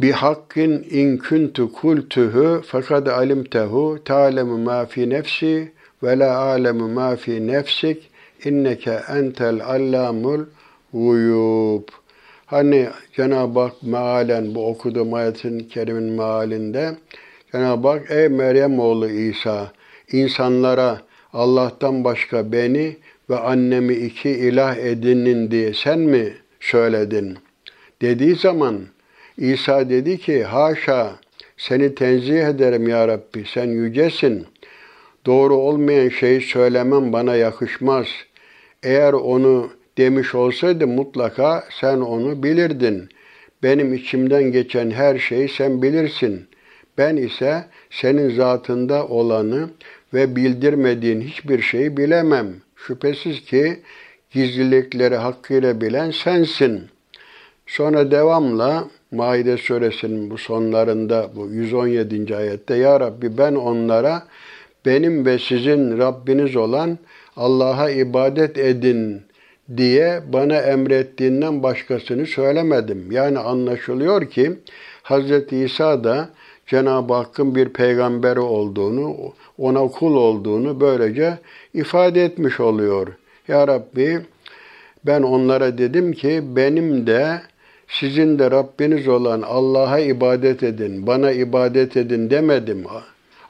bihakkin 0.00 0.72
in 0.90 1.18
kuntu 1.18 1.72
kultuhu 1.72 2.62
fakat 2.62 3.08
alimtehu 3.08 3.98
ta'lemu 4.04 4.58
ma 4.58 4.86
fi 4.86 5.10
nefsi 5.10 5.72
ve 6.02 6.18
la 6.18 6.38
alemu 6.52 6.88
ma 6.88 7.16
fi 7.16 7.46
nefsik 7.46 7.98
inneke 8.44 9.00
entel 9.08 9.60
allamul 9.62 10.44
guyub. 10.92 11.99
Hani 12.50 12.88
Cenab-ı 13.16 13.60
Hak 13.60 13.82
mealen 13.82 14.54
bu 14.54 14.66
okuduğum 14.66 15.14
ayetin 15.14 15.58
kerimin 15.58 16.12
mealinde 16.12 16.94
Cenab-ı 17.52 17.88
Hak 17.88 18.10
ey 18.10 18.28
Meryem 18.28 18.78
oğlu 18.78 19.08
İsa 19.10 19.72
insanlara 20.12 21.00
Allah'tan 21.32 22.04
başka 22.04 22.52
beni 22.52 22.96
ve 23.30 23.38
annemi 23.38 23.94
iki 23.94 24.30
ilah 24.30 24.76
edinin 24.76 25.50
diye 25.50 25.74
sen 25.74 25.98
mi 25.98 26.32
söyledin? 26.60 27.38
Dediği 28.02 28.36
zaman 28.36 28.78
İsa 29.36 29.90
dedi 29.90 30.18
ki 30.18 30.44
haşa 30.44 31.10
seni 31.56 31.94
tenzih 31.94 32.46
ederim 32.46 32.88
ya 32.88 33.08
Rabbi 33.08 33.44
sen 33.54 33.66
yücesin. 33.66 34.46
Doğru 35.26 35.54
olmayan 35.54 36.08
şeyi 36.08 36.40
söylemem 36.40 37.12
bana 37.12 37.36
yakışmaz. 37.36 38.06
Eğer 38.82 39.12
onu 39.12 39.70
demiş 40.00 40.34
olsaydı 40.34 40.86
mutlaka 40.86 41.64
sen 41.80 41.96
onu 41.96 42.42
bilirdin. 42.42 43.08
Benim 43.62 43.94
içimden 43.94 44.42
geçen 44.42 44.90
her 44.90 45.18
şeyi 45.18 45.48
sen 45.48 45.82
bilirsin. 45.82 46.46
Ben 46.98 47.16
ise 47.16 47.64
senin 47.90 48.36
zatında 48.36 49.06
olanı 49.06 49.70
ve 50.14 50.36
bildirmediğin 50.36 51.20
hiçbir 51.20 51.62
şeyi 51.62 51.96
bilemem. 51.96 52.46
Şüphesiz 52.76 53.44
ki 53.44 53.80
gizlilikleri 54.30 55.16
hakkıyla 55.16 55.80
bilen 55.80 56.10
sensin. 56.10 56.80
Sonra 57.66 58.10
devamla 58.10 58.88
Maide 59.10 59.56
suresinin 59.56 60.30
bu 60.30 60.38
sonlarında 60.38 61.30
bu 61.36 61.46
117. 61.46 62.36
ayette 62.36 62.74
Ya 62.74 63.00
Rabbi 63.00 63.38
ben 63.38 63.54
onlara 63.54 64.22
benim 64.86 65.26
ve 65.26 65.38
sizin 65.38 65.98
Rabbiniz 65.98 66.56
olan 66.56 66.98
Allah'a 67.36 67.90
ibadet 67.90 68.58
edin 68.58 69.22
diye 69.76 70.20
bana 70.32 70.56
emrettiğinden 70.56 71.62
başkasını 71.62 72.26
söylemedim. 72.26 73.12
Yani 73.12 73.38
anlaşılıyor 73.38 74.30
ki 74.30 74.52
Hz. 75.04 75.52
İsa 75.52 76.04
da 76.04 76.28
Cenab-ı 76.66 77.14
Hakk'ın 77.14 77.54
bir 77.54 77.68
peygamberi 77.68 78.40
olduğunu, 78.40 79.16
ona 79.58 79.88
kul 79.88 80.16
olduğunu 80.16 80.80
böylece 80.80 81.38
ifade 81.74 82.24
etmiş 82.24 82.60
oluyor. 82.60 83.08
Ya 83.48 83.68
Rabbi 83.68 84.20
ben 85.06 85.22
onlara 85.22 85.78
dedim 85.78 86.12
ki 86.12 86.42
benim 86.56 87.06
de 87.06 87.40
sizin 87.88 88.38
de 88.38 88.50
Rabbiniz 88.50 89.08
olan 89.08 89.42
Allah'a 89.42 89.98
ibadet 89.98 90.62
edin, 90.62 91.06
bana 91.06 91.30
ibadet 91.30 91.96
edin 91.96 92.30
demedim. 92.30 92.84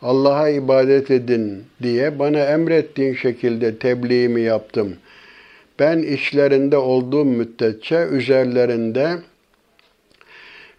Allah'a 0.02 0.48
ibadet 0.48 1.10
edin 1.10 1.64
diye 1.82 2.18
bana 2.18 2.38
emrettiğin 2.38 3.14
şekilde 3.14 3.78
tebliğimi 3.78 4.40
yaptım. 4.40 4.96
Ben 5.80 5.98
içlerinde 5.98 6.76
olduğum 6.76 7.24
müddetçe 7.24 8.06
üzerlerinde 8.12 9.16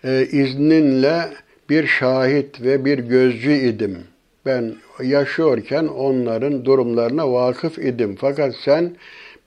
e, 0.03 0.25
izninle 0.31 1.29
bir 1.69 1.87
şahit 1.87 2.61
ve 2.61 2.85
bir 2.85 2.99
gözcü 2.99 3.51
idim. 3.51 3.97
Ben 4.45 4.75
yaşıyorken 5.03 5.87
onların 5.87 6.65
durumlarına 6.65 7.33
vakıf 7.33 7.77
idim. 7.77 8.17
Fakat 8.19 8.55
sen 8.55 8.95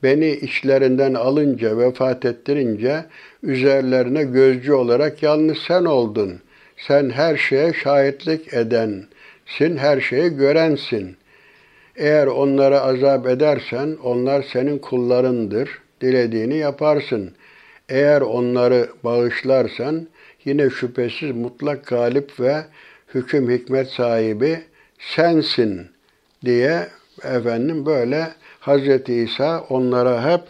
beni 0.02 0.30
içlerinden 0.30 1.14
alınca, 1.14 1.78
vefat 1.78 2.24
ettirince 2.24 3.04
üzerlerine 3.42 4.24
gözcü 4.24 4.72
olarak 4.72 5.22
yalnız 5.22 5.58
sen 5.58 5.84
oldun. 5.84 6.40
Sen 6.76 7.10
her 7.10 7.36
şeye 7.36 7.72
şahitlik 7.72 8.54
edensin, 8.54 9.76
her 9.76 10.00
şeyi 10.00 10.30
görensin. 10.30 11.16
Eğer 11.96 12.26
onlara 12.26 12.80
azap 12.80 13.26
edersen 13.26 13.96
onlar 14.02 14.42
senin 14.42 14.78
kullarındır. 14.78 15.70
Dilediğini 16.00 16.57
yaparsın. 16.57 17.33
Eğer 17.88 18.20
onları 18.20 18.88
bağışlarsan 19.04 20.07
yine 20.44 20.70
şüphesiz 20.70 21.30
mutlak 21.30 21.87
galip 21.87 22.40
ve 22.40 22.64
hüküm 23.14 23.50
hikmet 23.50 23.88
sahibi 23.88 24.59
sensin 24.98 25.87
diye 26.44 26.88
efendim 27.22 27.87
böyle 27.87 28.28
Hz. 28.61 29.09
İsa 29.09 29.61
onlara 29.68 30.33
hep 30.33 30.40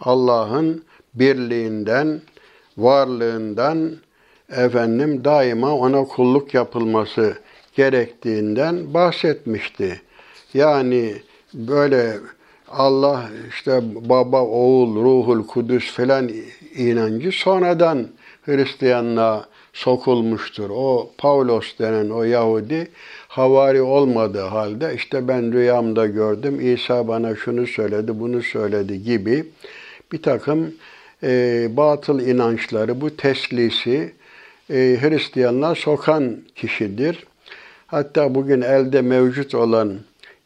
Allah'ın 0.00 0.84
birliğinden, 1.14 2.20
varlığından 2.76 3.92
efendim 4.56 5.24
daima 5.24 5.74
ona 5.74 6.04
kulluk 6.04 6.54
yapılması 6.54 7.38
gerektiğinden 7.76 8.94
bahsetmişti. 8.94 10.00
Yani 10.54 11.14
böyle 11.54 12.18
Allah 12.68 13.30
işte 13.48 13.80
baba, 14.08 14.42
oğul, 14.42 14.96
ruhul 14.96 15.46
kudüs 15.46 15.92
falan 15.92 16.30
inancı 16.76 17.32
sonradan 17.32 18.08
Hristiyanlığa 18.42 19.46
sokulmuştur. 19.72 20.70
O 20.70 21.10
Paulos 21.18 21.78
denen 21.78 22.10
o 22.10 22.22
Yahudi 22.22 22.88
havari 23.28 23.82
olmadığı 23.82 24.42
halde 24.42 24.94
işte 24.94 25.28
ben 25.28 25.52
rüyamda 25.52 26.06
gördüm, 26.06 26.72
İsa 26.74 27.08
bana 27.08 27.36
şunu 27.36 27.66
söyledi, 27.66 28.20
bunu 28.20 28.42
söyledi 28.42 29.02
gibi 29.02 29.44
bir 30.12 30.22
takım 30.22 30.74
e, 31.22 31.68
batıl 31.76 32.20
inançları, 32.20 33.00
bu 33.00 33.16
teslisi 33.16 34.12
e, 34.70 34.74
Hristiyanlığa 35.00 35.74
sokan 35.74 36.36
kişidir. 36.54 37.26
Hatta 37.86 38.34
bugün 38.34 38.62
elde 38.62 39.02
mevcut 39.02 39.54
olan 39.54 39.98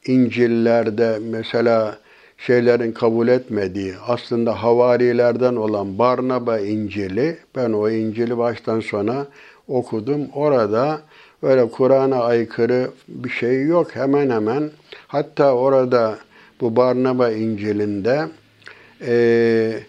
İncil'lerde 0.06 1.18
mesela 1.22 1.98
şeylerin 2.38 2.92
kabul 2.92 3.28
etmediği, 3.28 3.94
aslında 4.06 4.62
havarilerden 4.62 5.56
olan 5.56 5.98
Barnaba 5.98 6.58
İncil'i, 6.58 7.36
ben 7.56 7.72
o 7.72 7.90
İncil'i 7.90 8.38
baştan 8.38 8.80
sona 8.80 9.26
okudum. 9.68 10.28
Orada 10.34 11.00
öyle 11.42 11.68
Kur'an'a 11.68 12.24
aykırı 12.24 12.90
bir 13.08 13.30
şey 13.30 13.66
yok 13.66 13.96
hemen 13.96 14.30
hemen. 14.30 14.70
Hatta 15.08 15.54
orada 15.54 16.18
bu 16.60 16.76
Barnaba 16.76 17.30
İncil'inde 17.30 18.28
e, 19.06 19.80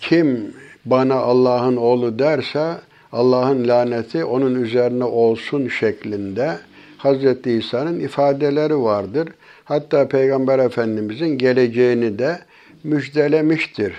kim 0.00 0.54
bana 0.84 1.14
Allah'ın 1.14 1.76
oğlu 1.76 2.18
derse 2.18 2.74
Allah'ın 3.12 3.68
laneti 3.68 4.24
onun 4.24 4.62
üzerine 4.62 5.04
olsun 5.04 5.68
şeklinde 5.68 6.58
Hz. 6.98 7.46
İsa'nın 7.46 8.00
ifadeleri 8.00 8.78
vardır. 8.78 9.28
Hatta 9.66 10.08
Peygamber 10.08 10.58
Efendimizin 10.58 11.38
geleceğini 11.38 12.18
de 12.18 12.38
müjdelemiştir. 12.84 13.92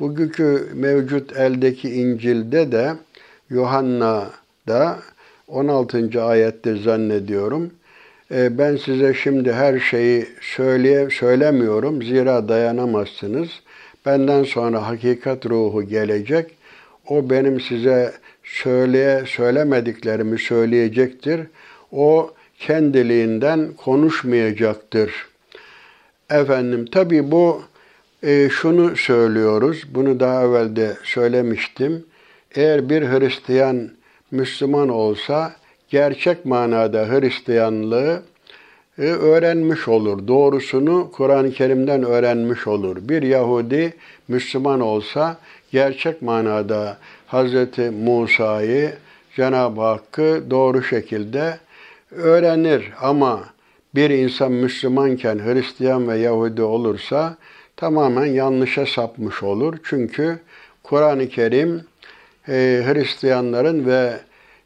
Bugünkü 0.00 0.68
mevcut 0.74 1.36
eldeki 1.36 1.90
İncil'de 1.90 2.72
de 2.72 2.92
Yuhanna'da 3.50 4.98
16. 5.48 6.22
ayette 6.22 6.76
zannediyorum. 6.76 7.70
E, 8.30 8.58
ben 8.58 8.76
size 8.76 9.14
şimdi 9.14 9.52
her 9.52 9.78
şeyi 9.78 10.26
söyleye, 10.40 11.10
söylemiyorum 11.10 12.02
zira 12.02 12.48
dayanamazsınız. 12.48 13.48
Benden 14.06 14.44
sonra 14.44 14.86
hakikat 14.86 15.46
ruhu 15.46 15.82
gelecek. 15.82 16.56
O 17.08 17.30
benim 17.30 17.60
size 17.60 18.12
söyleye 18.44 19.24
söylemediklerimi 19.26 20.38
söyleyecektir. 20.38 21.40
O 21.92 22.30
kendiliğinden 22.66 23.72
konuşmayacaktır. 23.76 25.26
Efendim 26.30 26.86
tabi 26.86 27.30
bu 27.30 27.62
e, 28.22 28.48
şunu 28.48 28.96
söylüyoruz. 28.96 29.82
Bunu 29.94 30.20
daha 30.20 30.42
evvel 30.42 30.76
de 30.76 30.96
söylemiştim. 31.04 32.06
Eğer 32.54 32.88
bir 32.88 33.02
Hristiyan 33.02 33.90
Müslüman 34.30 34.88
olsa 34.88 35.52
gerçek 35.88 36.44
manada 36.44 37.08
Hristiyanlığı 37.08 38.22
e, 38.98 39.02
öğrenmiş 39.02 39.88
olur. 39.88 40.28
Doğrusunu 40.28 41.10
Kur'an-ı 41.12 41.52
Kerim'den 41.52 42.02
öğrenmiş 42.02 42.66
olur. 42.66 42.96
Bir 43.00 43.22
Yahudi 43.22 43.94
Müslüman 44.28 44.80
olsa 44.80 45.36
gerçek 45.72 46.22
manada 46.22 46.98
Hz. 47.28 47.54
Musa'yı, 48.04 48.92
Cenab-ı 49.36 49.80
Hakk'ı 49.80 50.44
doğru 50.50 50.82
şekilde 50.82 51.58
öğrenir 52.16 52.92
ama 53.00 53.44
bir 53.94 54.10
insan 54.10 54.52
Müslümanken 54.52 55.38
Hristiyan 55.38 56.08
ve 56.08 56.18
Yahudi 56.18 56.62
olursa 56.62 57.36
tamamen 57.76 58.26
yanlışa 58.26 58.86
sapmış 58.86 59.42
olur. 59.42 59.76
Çünkü 59.84 60.38
Kur'an-ı 60.82 61.28
Kerim 61.28 61.82
e, 62.48 62.82
Hristiyanların 62.86 63.86
ve 63.86 64.12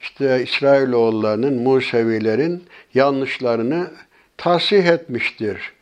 işte 0.01 0.43
İsrailoğullarının, 0.43 1.63
Musevilerin 1.63 2.65
yanlışlarını 2.95 3.91
tasih 4.37 4.85
etmiştir. 4.85 5.73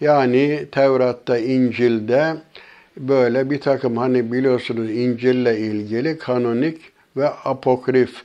Yani 0.00 0.66
Tevrat'ta, 0.72 1.38
İncil'de 1.38 2.36
böyle 2.96 3.50
bir 3.50 3.60
takım 3.60 3.96
hani 3.96 4.32
biliyorsunuz 4.32 4.90
İncil'le 4.90 5.58
ilgili 5.58 6.18
kanonik 6.18 6.80
ve 7.16 7.28
apokrif 7.28 8.22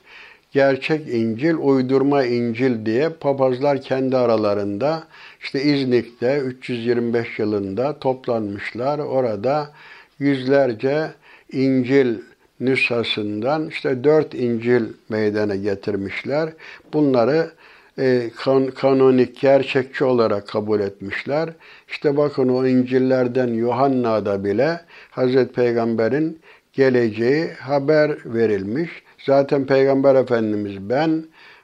gerçek 0.51 1.07
İncil, 1.07 1.55
uydurma 1.55 2.23
İncil 2.23 2.85
diye 2.85 3.09
papazlar 3.09 3.81
kendi 3.81 4.17
aralarında 4.17 5.03
işte 5.41 5.63
İznik'te 5.63 6.37
325 6.37 7.39
yılında 7.39 7.99
toplanmışlar. 7.99 8.99
Orada 8.99 9.71
yüzlerce 10.19 11.11
İncil 11.51 12.15
nüshasından 12.59 13.67
işte 13.67 14.03
dört 14.03 14.33
İncil 14.33 14.83
meydana 15.09 15.55
getirmişler. 15.55 16.49
Bunları 16.93 17.51
e, 17.99 18.29
kan, 18.35 18.67
kanonik, 18.67 19.39
gerçekçi 19.39 20.03
olarak 20.03 20.47
kabul 20.47 20.79
etmişler. 20.79 21.49
İşte 21.87 22.17
bakın 22.17 22.49
o 22.49 22.67
İncil'lerden 22.67 23.47
Yuhanna'da 23.47 24.43
bile 24.43 24.81
Hazreti 25.11 25.53
Peygamber'in 25.53 26.39
geleceği 26.73 27.51
haber 27.51 28.17
verilmiş. 28.25 28.89
Zaten 29.27 29.65
Peygamber 29.65 30.15
Efendimiz 30.15 30.89
ben, 30.89 31.23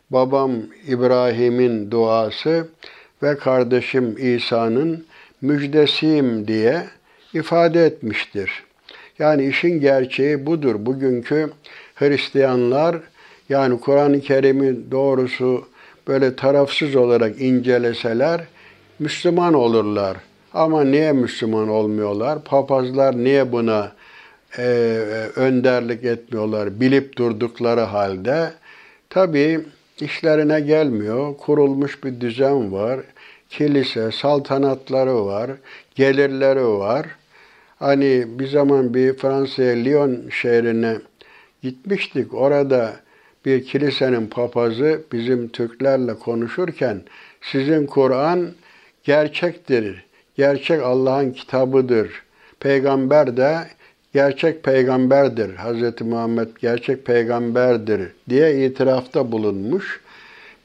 babam 0.10 0.52
İbrahim'in 0.88 1.91
duası 1.91 2.67
ve 3.23 3.38
kardeşim 3.38 4.15
İsa'nın 4.19 5.06
müjdesiyim 5.41 6.47
diye 6.47 6.84
ifade 7.34 7.86
etmiştir. 7.86 8.63
Yani 9.19 9.45
işin 9.45 9.80
gerçeği 9.80 10.45
budur. 10.45 10.76
Bugünkü 10.80 11.49
Hristiyanlar 11.95 12.97
yani 13.49 13.80
Kur'an-ı 13.80 14.21
Kerim'i 14.21 14.91
doğrusu 14.91 15.65
böyle 16.08 16.36
tarafsız 16.36 16.95
olarak 16.95 17.41
inceleseler 17.41 18.41
Müslüman 18.99 19.54
olurlar. 19.54 20.17
Ama 20.54 20.84
niye 20.84 21.12
Müslüman 21.12 21.69
olmuyorlar? 21.69 22.43
Papazlar 22.43 23.17
niye 23.17 23.52
buna 23.52 23.91
e, 24.58 24.63
önderlik 25.36 26.04
etmiyorlar 26.04 26.80
bilip 26.80 27.18
durdukları 27.18 27.82
halde? 27.82 28.54
Tabii 29.10 29.60
işlerine 30.00 30.60
gelmiyor. 30.60 31.38
Kurulmuş 31.38 32.04
bir 32.04 32.22
düzen 32.22 32.72
var. 32.72 33.00
Kilise, 33.50 34.12
saltanatları 34.12 35.26
var, 35.26 35.52
gelirleri 35.96 36.68
var. 36.68 37.06
Hani 37.80 38.26
bir 38.28 38.48
zaman 38.48 38.94
bir 38.94 39.18
Fransa'ya 39.18 39.76
Lyon 39.76 40.30
şehrine 40.30 40.98
gitmiştik. 41.62 42.34
Orada 42.34 42.94
bir 43.46 43.66
kilisenin 43.66 44.28
papazı 44.28 45.02
bizim 45.12 45.48
Türklerle 45.48 46.13
konuşurken 46.13 47.02
sizin 47.42 47.86
Kur'an 47.86 48.50
gerçektir. 49.04 50.06
Gerçek 50.36 50.82
Allah'ın 50.82 51.32
kitabıdır. 51.32 52.24
Peygamber 52.60 53.38
de 53.38 53.58
gerçek 54.13 54.63
peygamberdir. 54.63 55.49
Hz. 55.49 56.02
Muhammed 56.02 56.47
gerçek 56.60 57.06
peygamberdir 57.06 58.02
diye 58.30 58.65
itirafta 58.65 59.32
bulunmuş. 59.32 60.02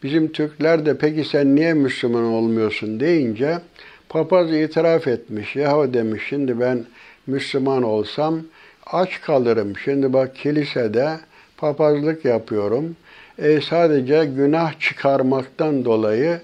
Bizim 0.02 0.32
Türkler 0.32 0.86
de 0.86 0.98
peki 0.98 1.24
sen 1.24 1.56
niye 1.56 1.74
Müslüman 1.74 2.24
olmuyorsun 2.24 3.00
deyince 3.00 3.58
papaz 4.08 4.52
itiraf 4.52 5.08
etmiş. 5.08 5.56
Yahu 5.56 5.94
demiş 5.94 6.22
şimdi 6.28 6.60
ben 6.60 6.84
Müslüman 7.26 7.82
olsam 7.82 8.40
aç 8.86 9.20
kalırım. 9.20 9.72
Şimdi 9.84 10.12
bak 10.12 10.36
kilisede 10.36 11.10
papazlık 11.56 12.24
yapıyorum. 12.24 12.96
E 13.38 13.60
sadece 13.60 14.24
günah 14.24 14.80
çıkarmaktan 14.80 15.84
dolayı 15.84 16.40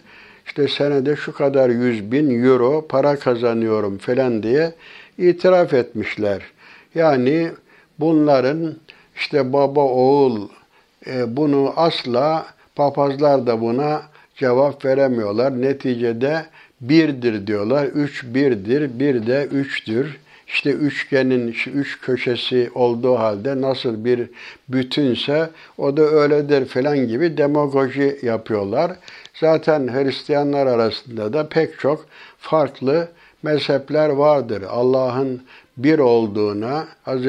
işte 0.46 0.68
senede 0.68 1.16
şu 1.16 1.32
kadar 1.32 1.70
yüz 1.70 2.12
bin 2.12 2.44
euro 2.44 2.86
para 2.88 3.16
kazanıyorum 3.16 3.98
falan 3.98 4.42
diye 4.42 4.72
itiraf 5.18 5.74
etmişler. 5.74 6.42
Yani 6.94 7.50
bunların 8.00 8.74
işte 9.16 9.52
baba 9.52 9.80
oğul 9.80 10.48
e, 11.07 11.37
bunu 11.37 11.72
asla 11.76 12.46
papazlar 12.74 13.46
da 13.46 13.61
buna 13.61 14.02
cevap 14.37 14.85
veremiyorlar. 14.85 15.62
Neticede 15.62 16.46
birdir 16.80 17.46
diyorlar. 17.46 17.85
Üç 17.85 18.24
birdir, 18.24 18.98
bir 18.98 19.26
de 19.26 19.48
üçtür. 19.52 20.18
İşte 20.46 20.70
üçgenin 20.70 21.57
üç 21.74 22.00
köşesi 22.00 22.70
olduğu 22.74 23.14
halde 23.14 23.61
nasıl 23.61 24.04
bir 24.04 24.30
bütünse 24.68 25.50
o 25.78 25.96
da 25.96 26.02
öyledir 26.02 26.66
falan 26.66 27.09
gibi 27.09 27.37
demagoji 27.37 28.18
yapıyorlar. 28.22 28.92
Zaten 29.35 29.88
Hristiyanlar 29.88 30.66
arasında 30.66 31.33
da 31.33 31.48
pek 31.48 31.78
çok 31.78 32.07
farklı 32.38 33.09
mezhepler 33.42 34.09
vardır. 34.09 34.62
Allah'ın 34.68 35.42
bir 35.76 35.98
olduğuna, 35.98 36.88
Hz. 37.06 37.26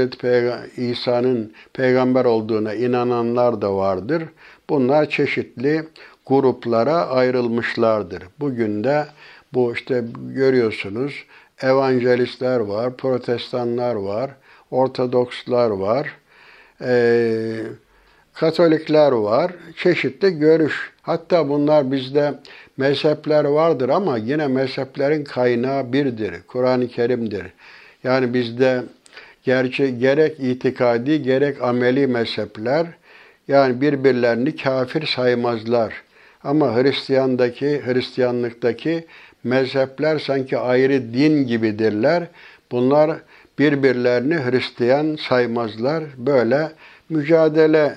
İsa'nın 0.78 1.54
peygamber 1.74 2.26
olduğuna 2.26 2.74
inananlar 2.74 3.62
da 3.62 3.76
vardır. 3.76 4.24
Bunlar 4.70 5.10
çeşitli 5.10 5.84
gruplara 6.26 7.08
ayrılmışlardır. 7.08 8.24
Bugün 8.40 8.84
de 8.84 9.06
bu 9.54 9.74
işte 9.74 10.04
görüyorsunuz 10.30 11.26
evangelistler 11.62 12.60
var, 12.60 12.98
protestanlar 12.98 13.96
var, 13.96 14.32
ortodokslar 14.72 15.70
var, 15.70 16.08
e, 16.82 17.56
katolikler 18.34 19.12
var, 19.12 19.52
çeşitli 19.78 20.40
görüş. 20.40 20.92
Hatta 21.02 21.50
bunlar 21.50 21.92
bizde 21.92 22.34
mezhepler 22.78 23.46
vardır 23.46 23.90
ama 23.90 24.18
yine 24.18 24.48
mezheplerin 24.48 25.24
kaynağı 25.24 25.94
birdir, 25.94 26.34
Kur'an-ı 26.48 26.88
Kerim'dir. 26.88 27.46
Yani 28.06 28.34
bizde 28.34 28.84
gerçi 29.44 30.00
gerek 30.00 30.40
itikadi 30.40 31.22
gerek 31.22 31.62
ameli 31.62 32.08
mezhepler 32.08 32.88
yani 33.48 33.82
birbirlerini 33.82 34.56
kafir 34.56 35.06
saymazlar. 35.08 35.94
Ama 36.44 36.76
Hristiyandaki, 36.76 37.82
Hristiyanlıktaki 37.86 39.06
mezhepler 39.44 40.20
sanki 40.20 40.58
ayrı 40.58 41.14
din 41.14 41.48
gibidirler. 41.48 42.24
Bunlar 42.72 43.12
birbirlerini 43.60 44.36
Hristiyan 44.36 45.16
saymazlar. 45.16 46.04
Böyle 46.18 46.72
mücadele 47.10 47.96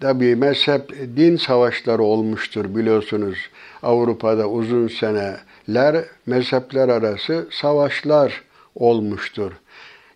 tabi 0.00 0.36
mezhep 0.36 0.90
din 1.16 1.36
savaşları 1.36 2.02
olmuştur 2.02 2.76
biliyorsunuz. 2.76 3.38
Avrupa'da 3.82 4.48
uzun 4.48 4.88
seneler 4.88 6.04
mezhepler 6.26 6.88
arası 6.88 7.46
savaşlar 7.50 8.49
olmuştur. 8.80 9.52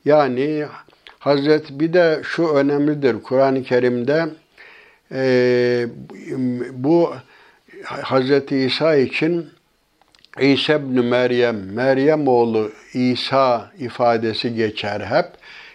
Yani 0.04 0.66
Hazret 1.18 1.70
bir 1.70 1.92
de 1.92 2.20
şu 2.24 2.48
önemlidir 2.48 3.22
Kur'an-ı 3.22 3.62
Kerim'de 3.62 4.26
e, 5.12 5.86
bu 6.72 7.14
Hazreti 7.84 8.56
İsa 8.56 8.96
için 8.96 9.50
İsa 10.40 10.72
ibn 10.72 11.00
Meryem, 11.04 11.72
Meryem 11.72 12.28
oğlu 12.28 12.70
İsa 12.94 13.72
ifadesi 13.78 14.54
geçer 14.54 15.00
hep. 15.00 15.26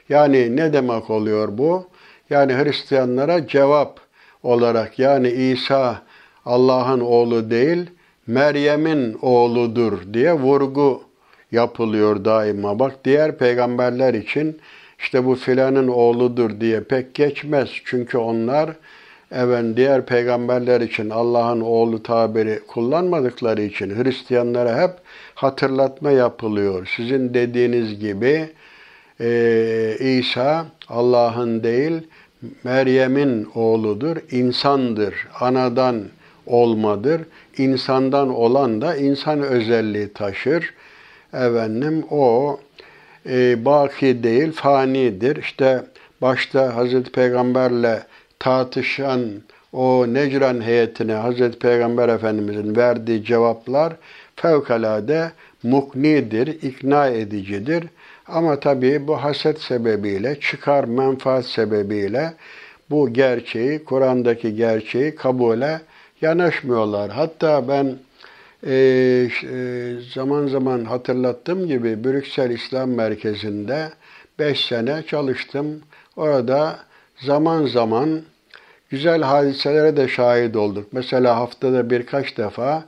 Yani 0.10 0.56
ne 0.56 0.73
demek 0.73 1.10
oluyor 1.10 1.58
bu? 1.58 1.88
Yani 2.30 2.54
Hristiyanlara 2.54 3.47
cevap 3.47 3.99
olarak 4.43 4.99
yani 4.99 5.30
İsa 5.30 6.02
Allah'ın 6.45 6.99
oğlu 6.99 7.49
değil, 7.49 7.89
Meryem'in 8.28 9.17
oğludur 9.21 10.13
diye 10.13 10.34
vurgu 10.34 11.08
yapılıyor 11.51 12.25
daima. 12.25 12.79
Bak 12.79 12.95
diğer 13.05 13.38
peygamberler 13.38 14.13
için 14.13 14.59
işte 14.99 15.25
bu 15.25 15.35
filanın 15.35 15.88
oğludur 15.88 16.59
diye 16.59 16.81
pek 16.81 17.13
geçmez. 17.13 17.69
Çünkü 17.85 18.17
onlar 18.17 18.69
evet 19.31 19.77
diğer 19.77 20.05
peygamberler 20.05 20.81
için 20.81 21.09
Allah'ın 21.09 21.62
oğlu 21.62 22.03
tabiri 22.03 22.59
kullanmadıkları 22.67 23.62
için 23.62 24.03
Hristiyanlara 24.03 24.81
hep 24.81 24.91
hatırlatma 25.35 26.12
yapılıyor. 26.12 26.91
Sizin 26.95 27.33
dediğiniz 27.33 27.99
gibi 27.99 28.49
e, 29.19 29.97
İsa 29.99 30.65
Allah'ın 30.89 31.63
değil 31.63 32.01
Meryem'in 32.63 33.47
oğludur, 33.55 34.17
insandır, 34.31 35.27
anadan 35.39 36.03
olmadır. 36.45 37.21
İnsandan 37.57 38.29
olan 38.29 38.81
da 38.81 38.95
insan 38.95 39.41
özelliği 39.41 40.13
taşır. 40.13 40.73
Efendim 41.33 42.05
o 42.11 42.59
e, 43.25 43.65
baki 43.65 44.23
değil, 44.23 44.51
fanidir. 44.51 45.35
İşte 45.35 45.83
başta 46.21 46.75
Hazreti 46.75 47.11
Peygamberle 47.11 48.03
tartışan 48.39 49.21
o 49.73 50.05
Necran 50.07 50.61
heyetine 50.61 51.13
Hazreti 51.13 51.59
Peygamber 51.59 52.09
Efendimizin 52.09 52.75
verdiği 52.75 53.23
cevaplar 53.23 53.93
fevkalade 54.35 55.31
muknidir, 55.63 56.47
ikna 56.47 57.07
edicidir. 57.07 57.83
Ama 58.27 58.59
tabii 58.59 59.07
bu 59.07 59.23
haset 59.23 59.61
sebebiyle, 59.61 60.39
çıkar 60.39 60.83
menfaat 60.83 61.45
sebebiyle 61.45 62.33
bu 62.89 63.13
gerçeği, 63.13 63.83
Kur'an'daki 63.83 64.55
gerçeği 64.55 65.15
kabule 65.15 65.81
yanaşmıyorlar. 66.21 67.11
Hatta 67.11 67.67
ben 67.67 67.95
e, 68.67 69.29
zaman 70.13 70.47
zaman 70.47 70.85
hatırlattığım 70.85 71.67
gibi 71.67 72.03
Brüksel 72.03 72.51
İslam 72.51 72.89
Merkezi'nde 72.89 73.89
5 74.39 74.65
sene 74.65 75.03
çalıştım. 75.07 75.81
Orada 76.15 76.79
zaman 77.21 77.65
zaman 77.65 78.21
güzel 78.89 79.21
hadiselere 79.21 79.97
de 79.97 80.07
şahit 80.07 80.55
olduk. 80.55 80.93
Mesela 80.93 81.35
haftada 81.35 81.89
birkaç 81.89 82.37
defa 82.37 82.85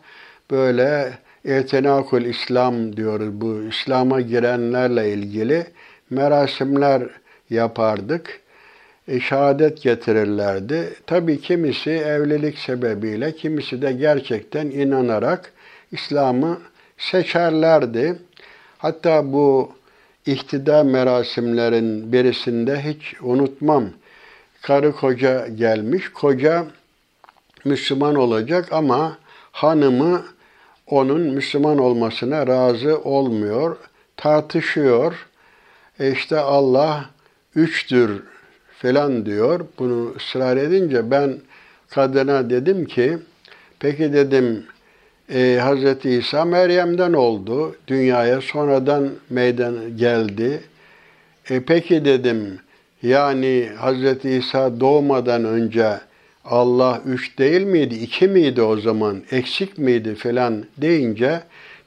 böyle 0.52 1.14
Etenakul 1.46 2.22
İslam 2.22 2.98
diyoruz. 2.98 3.42
Bu 3.42 3.62
İslam'a 3.70 4.22
girenlerle 4.22 5.14
ilgili 5.14 5.66
merasimler 6.10 7.04
yapardık. 7.50 8.42
E, 9.08 9.20
şehadet 9.20 9.82
getirirlerdi. 9.82 10.94
Tabii 11.08 11.42
kimisi 11.42 11.90
evlilik 11.90 12.58
sebebiyle, 12.58 13.32
kimisi 13.36 13.82
de 13.82 13.92
gerçekten 13.92 14.66
inanarak 14.66 15.54
İslam'ı 15.92 16.60
seçerlerdi. 16.98 18.20
Hatta 18.78 19.34
bu 19.34 19.72
ihtida 20.26 20.84
merasimlerin 20.84 22.12
birisinde 22.14 22.82
hiç 22.82 23.16
unutmam. 23.22 23.90
Karı 24.62 24.92
koca 24.92 25.48
gelmiş. 25.48 26.10
Koca 26.10 26.66
Müslüman 27.66 28.16
olacak 28.16 28.68
ama 28.72 29.18
hanımı 29.52 30.26
onun 30.88 31.22
Müslüman 31.22 31.78
olmasına 31.78 32.48
razı 32.48 33.00
olmuyor. 33.00 33.78
Tartışıyor. 34.18 35.28
E 36.00 36.12
işte 36.12 36.40
Allah 36.40 37.06
üçtür 37.56 38.24
falan 38.78 39.26
diyor. 39.26 39.66
Bunu 39.80 40.14
ısrar 40.18 40.58
edince 40.58 41.12
ben 41.12 41.38
kadına 41.90 42.50
dedim 42.50 42.86
ki 42.86 43.18
peki 43.80 44.14
dedim 44.14 44.66
e, 45.34 45.60
Hz. 45.62 46.06
İsa 46.06 46.46
Meryem'den 46.46 47.14
oldu. 47.14 47.76
Dünyaya 47.88 48.42
sonradan 48.42 49.10
meydan 49.30 49.98
geldi. 49.98 50.62
E, 51.50 51.60
peki 51.60 52.06
dedim 52.06 52.60
yani 53.04 53.70
Hz. 53.78 54.26
İsa 54.26 54.80
doğmadan 54.80 55.46
önce 55.46 56.00
Allah 56.46 57.02
üç 57.06 57.40
değil 57.40 57.62
miydi, 57.62 57.96
iki 57.96 58.28
miydi 58.28 58.62
o 58.62 58.78
zaman, 58.78 59.22
eksik 59.32 59.78
miydi 59.78 60.16
falan 60.16 60.66
deyince 60.78 61.40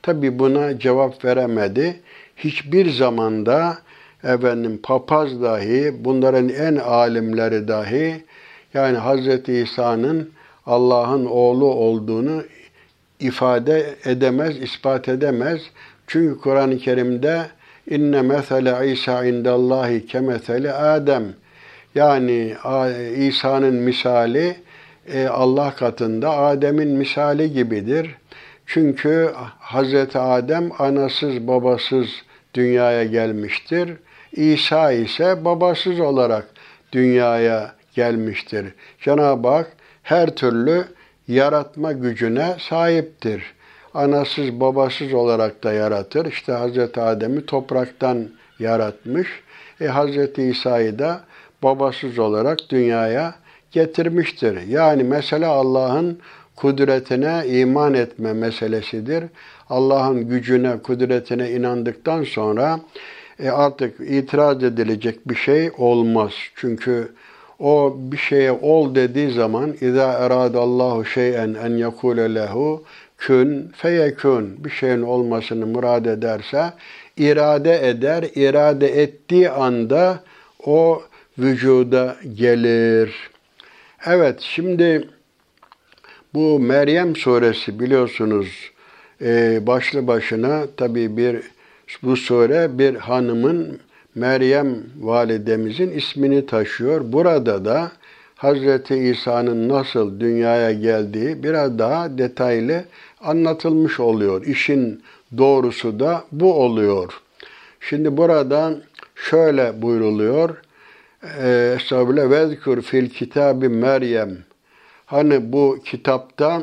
tabi 0.02 0.38
buna 0.38 0.78
cevap 0.78 1.24
veremedi. 1.24 2.00
Hiçbir 2.36 2.90
zamanda 2.90 3.78
efendim 4.24 4.80
papaz 4.82 5.42
dahi, 5.42 5.94
bunların 5.98 6.48
en 6.48 6.76
alimleri 6.76 7.68
dahi 7.68 8.24
Yani 8.74 8.98
Hz. 8.98 9.48
İsa'nın 9.48 10.30
Allah'ın 10.66 11.24
oğlu 11.24 11.66
olduğunu 11.66 12.42
ifade 13.24 13.94
edemez, 14.04 14.62
ispat 14.62 15.08
edemez. 15.08 15.60
Çünkü 16.06 16.40
Kur'an-ı 16.40 16.78
Kerim'de 16.78 17.46
inne 17.90 18.22
mesele 18.22 18.92
İsa 18.92 19.24
indallahi 19.24 20.06
kemesele 20.06 20.72
Adem. 20.72 21.24
Yani 21.94 22.54
İsa'nın 23.16 23.74
misali 23.74 24.56
e, 25.12 25.26
Allah 25.26 25.74
katında 25.74 26.36
Adem'in 26.36 26.88
misali 26.88 27.52
gibidir. 27.52 28.14
Çünkü 28.66 29.30
Hazreti 29.58 30.18
Adem 30.18 30.70
anasız 30.78 31.48
babasız 31.48 32.08
dünyaya 32.54 33.04
gelmiştir. 33.04 33.92
İsa 34.32 34.92
ise 34.92 35.44
babasız 35.44 36.00
olarak 36.00 36.46
dünyaya 36.92 37.74
gelmiştir. 37.94 38.66
Cenab-ı 39.00 39.48
Hak 39.48 39.72
her 40.02 40.34
türlü 40.34 40.84
yaratma 41.28 41.92
gücüne 41.92 42.56
sahiptir. 42.58 43.54
Anasız 43.94 44.60
babasız 44.60 45.14
olarak 45.14 45.64
da 45.64 45.72
yaratır. 45.72 46.26
İşte 46.26 46.52
Hazreti 46.52 47.00
Adem'i 47.00 47.46
topraktan 47.46 48.28
yaratmış. 48.58 49.28
E 49.80 49.86
Hazreti 49.86 50.42
İsa'yı 50.42 50.98
da 50.98 51.20
babasız 51.62 52.18
olarak 52.18 52.58
dünyaya 52.70 53.34
getirmiştir. 53.70 54.66
Yani 54.68 55.04
mesele 55.04 55.46
Allah'ın 55.46 56.18
kudretine 56.56 57.42
iman 57.46 57.94
etme 57.94 58.32
meselesidir. 58.32 59.24
Allah'ın 59.70 60.28
gücüne, 60.28 60.78
kudretine 60.82 61.50
inandıktan 61.50 62.22
sonra 62.22 62.80
e 63.38 63.50
artık 63.50 64.00
itiraz 64.00 64.62
edilecek 64.62 65.28
bir 65.28 65.34
şey 65.34 65.70
olmaz. 65.78 66.32
Çünkü 66.54 67.12
o 67.63 67.95
bir 67.97 68.17
şeye 68.17 68.51
ol 68.51 68.95
dediği 68.95 69.31
zaman 69.31 69.69
اِذَا 69.69 70.27
اَرَادَ 70.27 70.53
اللّٰهُ 70.53 71.05
شَيْئًا 71.05 71.57
اَنْ 71.65 71.89
يَكُولَ 71.89 72.37
لَهُ 72.37 72.79
kün 73.17 73.71
feyekün 73.75 74.63
bir 74.63 74.69
şeyin 74.69 75.01
olmasını 75.01 75.65
murad 75.65 76.05
ederse 76.05 76.73
irade 77.17 77.89
eder. 77.89 78.23
irade 78.35 79.01
ettiği 79.01 79.49
anda 79.49 80.23
o 80.65 81.01
vücuda 81.39 82.15
gelir. 82.35 83.29
Evet 84.05 84.39
şimdi 84.39 85.07
bu 86.33 86.59
Meryem 86.59 87.15
suresi 87.15 87.79
biliyorsunuz 87.79 88.71
e, 89.21 89.67
başlı 89.67 90.07
başına 90.07 90.63
tabi 90.77 91.17
bir 91.17 91.41
bu 92.03 92.17
sure 92.17 92.79
bir 92.79 92.95
hanımın 92.95 93.79
Meryem 94.14 94.82
validemizin 95.00 95.90
ismini 95.90 96.46
taşıyor. 96.46 97.12
Burada 97.12 97.64
da 97.64 97.92
Hazreti 98.36 98.96
İsa'nın 98.96 99.68
nasıl 99.68 100.20
dünyaya 100.20 100.72
geldiği 100.72 101.42
biraz 101.42 101.78
daha 101.78 102.18
detaylı 102.18 102.84
anlatılmış 103.20 104.00
oluyor. 104.00 104.46
İşin 104.46 105.02
doğrusu 105.38 106.00
da 106.00 106.24
bu 106.32 106.54
oluyor. 106.54 107.20
Şimdi 107.80 108.16
burada 108.16 108.74
şöyle 109.14 109.82
buyruluyor. 109.82 110.56
E, 111.42 111.74
Estağfirullah. 111.76 112.30
Vezkur 112.30 112.82
fil 112.82 113.08
kitabi 113.08 113.68
Meryem. 113.68 114.36
Hani 115.06 115.52
bu 115.52 115.78
kitapta 115.84 116.62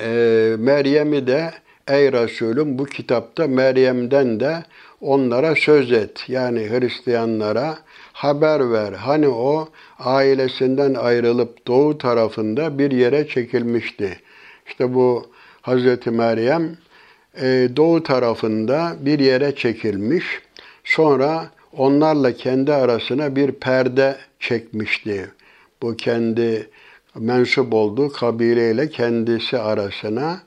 e, 0.00 0.06
Meryem'i 0.58 1.26
de 1.26 1.50
ey 1.88 2.12
Resulüm 2.12 2.78
bu 2.78 2.84
kitapta 2.84 3.46
Meryem'den 3.46 4.40
de 4.40 4.64
onlara 5.04 5.54
söz 5.54 5.92
et. 5.92 6.24
Yani 6.28 6.70
Hristiyanlara 6.70 7.78
haber 8.12 8.72
ver. 8.72 8.92
Hani 8.92 9.28
o 9.28 9.68
ailesinden 9.98 10.94
ayrılıp 10.94 11.66
doğu 11.66 11.98
tarafında 11.98 12.78
bir 12.78 12.90
yere 12.90 13.28
çekilmişti. 13.28 14.20
İşte 14.66 14.94
bu 14.94 15.26
Hazreti 15.62 16.10
Meryem 16.10 16.76
e, 17.40 17.68
doğu 17.76 18.02
tarafında 18.02 18.96
bir 19.00 19.18
yere 19.18 19.54
çekilmiş. 19.54 20.24
Sonra 20.84 21.50
onlarla 21.76 22.32
kendi 22.32 22.72
arasına 22.72 23.36
bir 23.36 23.52
perde 23.52 24.16
çekmişti. 24.40 25.30
Bu 25.82 25.96
kendi 25.96 26.70
mensup 27.18 27.74
olduğu 27.74 28.12
kabileyle 28.12 28.88
kendisi 28.88 29.58
arasına. 29.58 30.40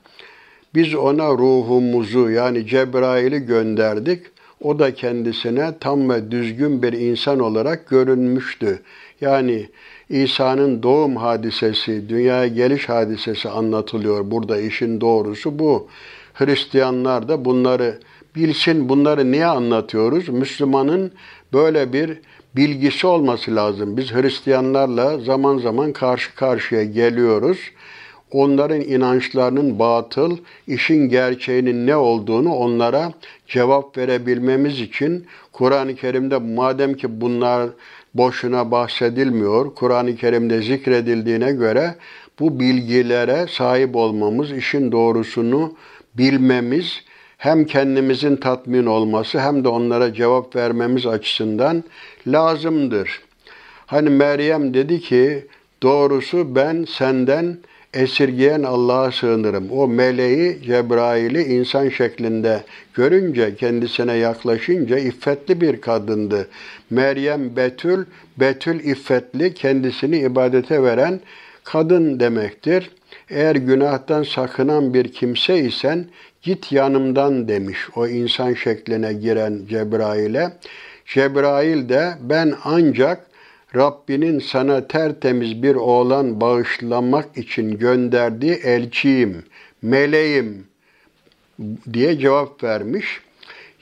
Biz 0.74 0.94
ona 0.94 1.28
ruhumuzu 1.28 2.30
yani 2.30 2.66
Cebrail'i 2.66 3.38
gönderdik. 3.38 4.26
O 4.60 4.78
da 4.78 4.94
kendisine 4.94 5.78
tam 5.80 6.10
ve 6.10 6.30
düzgün 6.30 6.82
bir 6.82 6.92
insan 6.92 7.38
olarak 7.38 7.88
görünmüştü. 7.88 8.82
Yani 9.20 9.68
İsa'nın 10.08 10.82
doğum 10.82 11.16
hadisesi, 11.16 12.08
dünyaya 12.08 12.46
geliş 12.46 12.88
hadisesi 12.88 13.48
anlatılıyor. 13.48 14.30
Burada 14.30 14.60
işin 14.60 15.00
doğrusu 15.00 15.58
bu. 15.58 15.88
Hristiyanlar 16.34 17.28
da 17.28 17.44
bunları 17.44 17.98
bilsin. 18.36 18.88
Bunları 18.88 19.32
niye 19.32 19.46
anlatıyoruz? 19.46 20.28
Müslümanın 20.28 21.12
böyle 21.52 21.92
bir 21.92 22.18
bilgisi 22.56 23.06
olması 23.06 23.56
lazım. 23.56 23.96
Biz 23.96 24.12
Hristiyanlarla 24.12 25.18
zaman 25.18 25.58
zaman 25.58 25.92
karşı 25.92 26.34
karşıya 26.34 26.84
geliyoruz. 26.84 27.58
Onların 28.32 28.80
inançlarının 28.80 29.78
batıl, 29.78 30.36
işin 30.66 31.08
gerçeğinin 31.08 31.86
ne 31.86 31.96
olduğunu 31.96 32.54
onlara 32.54 33.12
cevap 33.46 33.98
verebilmemiz 33.98 34.80
için 34.80 35.26
Kur'an-ı 35.52 35.94
Kerim'de 35.96 36.38
madem 36.38 36.94
ki 36.94 37.20
bunlar 37.20 37.70
boşuna 38.14 38.70
bahsedilmiyor, 38.70 39.74
Kur'an-ı 39.74 40.16
Kerim'de 40.16 40.62
zikredildiğine 40.62 41.52
göre 41.52 41.94
bu 42.38 42.60
bilgilere 42.60 43.46
sahip 43.50 43.96
olmamız, 43.96 44.52
işin 44.52 44.92
doğrusunu 44.92 45.74
bilmemiz 46.14 47.02
hem 47.38 47.64
kendimizin 47.64 48.36
tatmin 48.36 48.86
olması 48.86 49.40
hem 49.40 49.64
de 49.64 49.68
onlara 49.68 50.14
cevap 50.14 50.56
vermemiz 50.56 51.06
açısından 51.06 51.84
lazımdır. 52.26 53.22
Hani 53.86 54.10
Meryem 54.10 54.74
dedi 54.74 55.00
ki 55.00 55.46
doğrusu 55.82 56.54
ben 56.54 56.86
senden 56.88 57.58
esirgeyen 57.98 58.62
Allah'a 58.62 59.12
sığınırım. 59.12 59.70
O 59.70 59.88
meleği 59.88 60.62
Cebrail'i 60.62 61.42
insan 61.42 61.88
şeklinde 61.88 62.62
görünce, 62.94 63.56
kendisine 63.56 64.14
yaklaşınca 64.14 64.98
iffetli 64.98 65.60
bir 65.60 65.80
kadındı. 65.80 66.48
Meryem 66.90 67.56
Betül, 67.56 68.04
Betül 68.36 68.80
iffetli, 68.80 69.54
kendisini 69.54 70.18
ibadete 70.18 70.82
veren 70.82 71.20
kadın 71.64 72.20
demektir. 72.20 72.90
Eğer 73.30 73.56
günahtan 73.56 74.22
sakınan 74.22 74.94
bir 74.94 75.12
kimse 75.12 75.58
isen 75.58 76.04
git 76.42 76.72
yanımdan 76.72 77.48
demiş 77.48 77.78
o 77.96 78.06
insan 78.06 78.54
şekline 78.54 79.12
giren 79.12 79.60
Cebrail'e. 79.68 80.52
Cebrail 81.06 81.88
de 81.88 82.14
ben 82.20 82.54
ancak 82.64 83.27
Rabbinin 83.76 84.38
sana 84.38 84.88
tertemiz 84.88 85.62
bir 85.62 85.74
oğlan 85.74 86.40
bağışlamak 86.40 87.38
için 87.38 87.78
gönderdiği 87.78 88.52
elçiyim, 88.52 89.44
meleğim 89.82 90.66
diye 91.92 92.18
cevap 92.18 92.64
vermiş. 92.64 93.20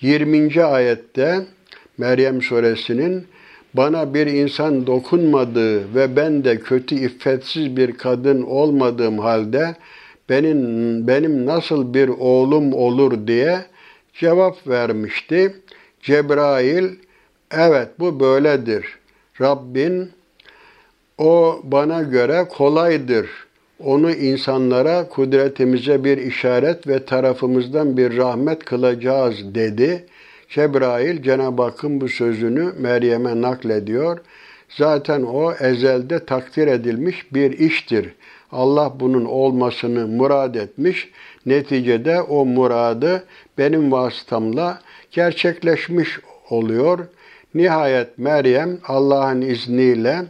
20. 0.00 0.64
ayette 0.64 1.40
Meryem 1.98 2.42
suresinin 2.42 3.26
bana 3.74 4.14
bir 4.14 4.26
insan 4.26 4.86
dokunmadığı 4.86 5.94
ve 5.94 6.16
ben 6.16 6.44
de 6.44 6.58
kötü 6.58 6.94
iffetsiz 6.94 7.76
bir 7.76 7.92
kadın 7.92 8.42
olmadığım 8.42 9.18
halde 9.18 9.74
benim 10.28 11.06
benim 11.06 11.46
nasıl 11.46 11.94
bir 11.94 12.08
oğlum 12.08 12.72
olur 12.72 13.26
diye 13.26 13.64
cevap 14.14 14.68
vermişti. 14.68 15.56
Cebrail 16.02 16.88
evet 17.50 17.88
bu 17.98 18.20
böyledir. 18.20 18.98
Rabbin 19.40 20.10
o 21.18 21.60
bana 21.64 22.02
göre 22.02 22.48
kolaydır. 22.48 23.30
Onu 23.84 24.10
insanlara 24.10 25.08
kudretimize 25.08 26.04
bir 26.04 26.18
işaret 26.18 26.88
ve 26.88 27.04
tarafımızdan 27.04 27.96
bir 27.96 28.16
rahmet 28.16 28.64
kılacağız 28.64 29.54
dedi. 29.54 30.06
Cebrail 30.48 31.22
Cenab-ı 31.22 31.62
Hakk'ın 31.62 32.00
bu 32.00 32.08
sözünü 32.08 32.72
Meryem'e 32.78 33.42
naklediyor. 33.42 34.18
Zaten 34.68 35.22
o 35.22 35.52
ezelde 35.52 36.24
takdir 36.24 36.66
edilmiş 36.66 37.34
bir 37.34 37.58
iştir. 37.58 38.14
Allah 38.52 38.92
bunun 39.00 39.24
olmasını 39.24 40.06
murad 40.08 40.54
etmiş. 40.54 41.10
Neticede 41.46 42.22
o 42.22 42.44
muradı 42.44 43.24
benim 43.58 43.92
vasıtamla 43.92 44.80
gerçekleşmiş 45.10 46.20
oluyor. 46.50 46.98
Nihayet 47.56 48.18
Meryem 48.18 48.78
Allah'ın 48.84 49.40
izniyle 49.40 50.22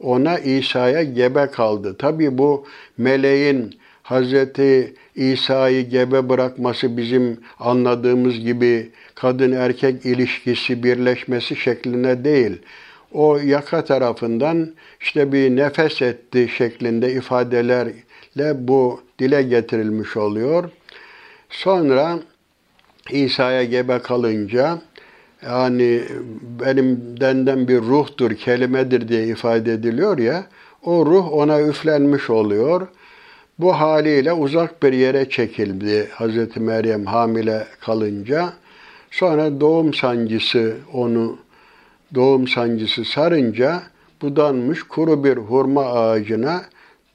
ona 0.00 0.38
İsa'ya 0.38 1.02
gebe 1.02 1.46
kaldı. 1.46 1.96
Tabi 1.98 2.38
bu 2.38 2.66
meleğin 2.98 3.74
Hazreti 4.02 4.94
İsa'yı 5.14 5.88
gebe 5.88 6.28
bırakması 6.28 6.96
bizim 6.96 7.40
anladığımız 7.58 8.40
gibi 8.40 8.90
kadın 9.14 9.52
erkek 9.52 10.06
ilişkisi 10.06 10.82
birleşmesi 10.82 11.56
şekline 11.56 12.24
değil. 12.24 12.62
o 13.12 13.36
yaka 13.36 13.84
tarafından 13.84 14.74
işte 15.00 15.32
bir 15.32 15.56
nefes 15.56 16.02
etti 16.02 16.48
şeklinde 16.56 17.12
ifadelerle 17.12 18.68
bu 18.68 19.00
dile 19.18 19.42
getirilmiş 19.42 20.16
oluyor. 20.16 20.70
Sonra 21.50 22.18
İsa'ya 23.10 23.64
gebe 23.64 23.98
kalınca 23.98 24.78
yani 25.48 26.02
benim 26.60 27.20
denden 27.20 27.68
bir 27.68 27.80
ruhtur, 27.80 28.34
kelimedir 28.34 29.08
diye 29.08 29.26
ifade 29.26 29.72
ediliyor 29.72 30.18
ya, 30.18 30.44
o 30.82 31.06
ruh 31.06 31.32
ona 31.32 31.60
üflenmiş 31.60 32.30
oluyor. 32.30 32.88
Bu 33.58 33.72
haliyle 33.72 34.32
uzak 34.32 34.82
bir 34.82 34.92
yere 34.92 35.28
çekildi 35.28 36.08
Hazreti 36.12 36.60
Meryem 36.60 37.06
hamile 37.06 37.66
kalınca. 37.80 38.52
Sonra 39.10 39.60
doğum 39.60 39.94
sancısı 39.94 40.76
onu 40.92 41.36
doğum 42.14 42.48
sancısı 42.48 43.04
sarınca 43.04 43.82
budanmış 44.22 44.82
kuru 44.82 45.24
bir 45.24 45.36
hurma 45.36 45.84
ağacına 45.84 46.62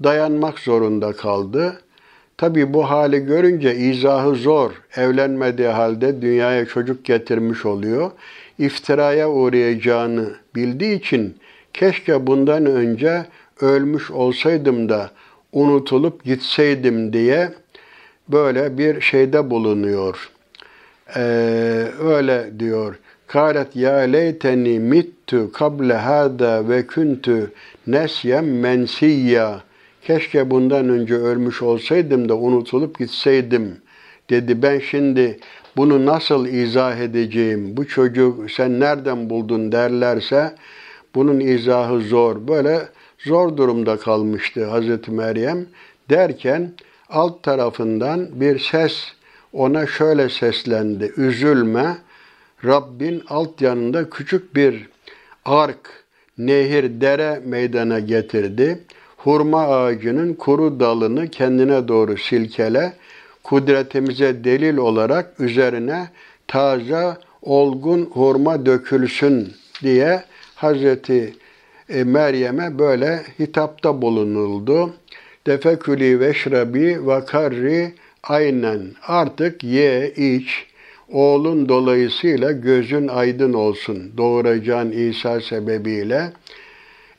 dayanmak 0.03 0.59
zorunda 0.59 1.13
kaldı. 1.13 1.81
Tabi 2.39 2.73
bu 2.73 2.89
hali 2.89 3.25
görünce 3.25 3.75
izahı 3.75 4.35
zor. 4.35 4.71
Evlenmediği 4.95 5.67
halde 5.67 6.21
dünyaya 6.21 6.65
çocuk 6.65 7.05
getirmiş 7.05 7.65
oluyor. 7.65 8.11
İftiraya 8.59 9.29
uğrayacağını 9.29 10.29
bildiği 10.55 10.99
için 10.99 11.37
keşke 11.73 12.27
bundan 12.27 12.65
önce 12.65 13.25
ölmüş 13.61 14.11
olsaydım 14.11 14.89
da 14.89 15.11
unutulup 15.51 16.23
gitseydim 16.23 17.13
diye 17.13 17.49
böyle 18.29 18.77
bir 18.77 19.01
şeyde 19.01 19.49
bulunuyor. 19.49 20.29
Ee, 21.15 21.21
öyle 22.03 22.59
diyor. 22.59 22.99
Kalet 23.27 23.75
ya 23.75 23.95
leyteni 23.95 24.79
mittu 24.79 25.51
kable 25.51 25.93
hada 25.93 26.69
ve 26.69 26.87
kuntu 26.87 27.51
nesyem 27.87 28.59
mensiyya. 28.59 29.68
Keşke 30.09 30.51
bundan 30.51 30.89
önce 30.89 31.15
ölmüş 31.15 31.61
olsaydım 31.61 32.29
da 32.29 32.37
unutulup 32.37 32.99
gitseydim 32.99 33.77
dedi. 34.29 34.61
Ben 34.61 34.79
şimdi 34.79 35.39
bunu 35.77 36.05
nasıl 36.05 36.47
izah 36.47 36.97
edeceğim? 36.97 37.77
Bu 37.77 37.87
çocuğu 37.87 38.47
sen 38.49 38.79
nereden 38.79 39.29
buldun 39.29 39.71
derlerse 39.71 40.55
bunun 41.15 41.39
izahı 41.39 42.01
zor. 42.01 42.47
Böyle 42.47 42.79
zor 43.19 43.57
durumda 43.57 43.97
kalmıştı 43.97 44.65
Hazreti 44.65 45.11
Meryem 45.11 45.65
derken 46.09 46.71
alt 47.09 47.43
tarafından 47.43 48.41
bir 48.41 48.59
ses 48.59 49.13
ona 49.53 49.87
şöyle 49.87 50.29
seslendi. 50.29 51.13
Üzülme. 51.17 51.97
Rabbin 52.65 53.23
alt 53.27 53.61
yanında 53.61 54.09
küçük 54.09 54.55
bir 54.55 54.89
ark, 55.45 56.03
nehir, 56.37 57.01
dere 57.01 57.41
meydana 57.45 57.99
getirdi. 57.99 58.79
Hurma 59.23 59.67
ağacının 59.67 60.33
kuru 60.33 60.79
dalını 60.79 61.27
kendine 61.27 61.87
doğru 61.87 62.17
silkele. 62.17 62.93
Kudretimize 63.43 64.43
delil 64.43 64.77
olarak 64.77 65.39
üzerine 65.39 66.07
taze, 66.47 67.17
olgun 67.41 68.05
hurma 68.05 68.65
dökülsün 68.65 69.53
diye 69.83 70.23
Hazreti 70.55 71.33
e, 71.89 72.03
Meryem'e 72.03 72.79
böyle 72.79 73.21
hitapta 73.39 74.01
bulunuldu. 74.01 74.93
Defekülü 75.47 76.19
veşrabi 76.19 77.07
ve 77.07 77.25
karri 77.25 77.93
aynen 78.23 78.81
artık 79.07 79.63
ye 79.63 80.11
iç 80.11 80.65
oğlun 81.11 81.69
dolayısıyla 81.69 82.51
gözün 82.51 83.07
aydın 83.07 83.53
olsun 83.53 84.11
doğuracağın 84.17 84.91
İsa 84.91 85.41
sebebiyle. 85.41 86.31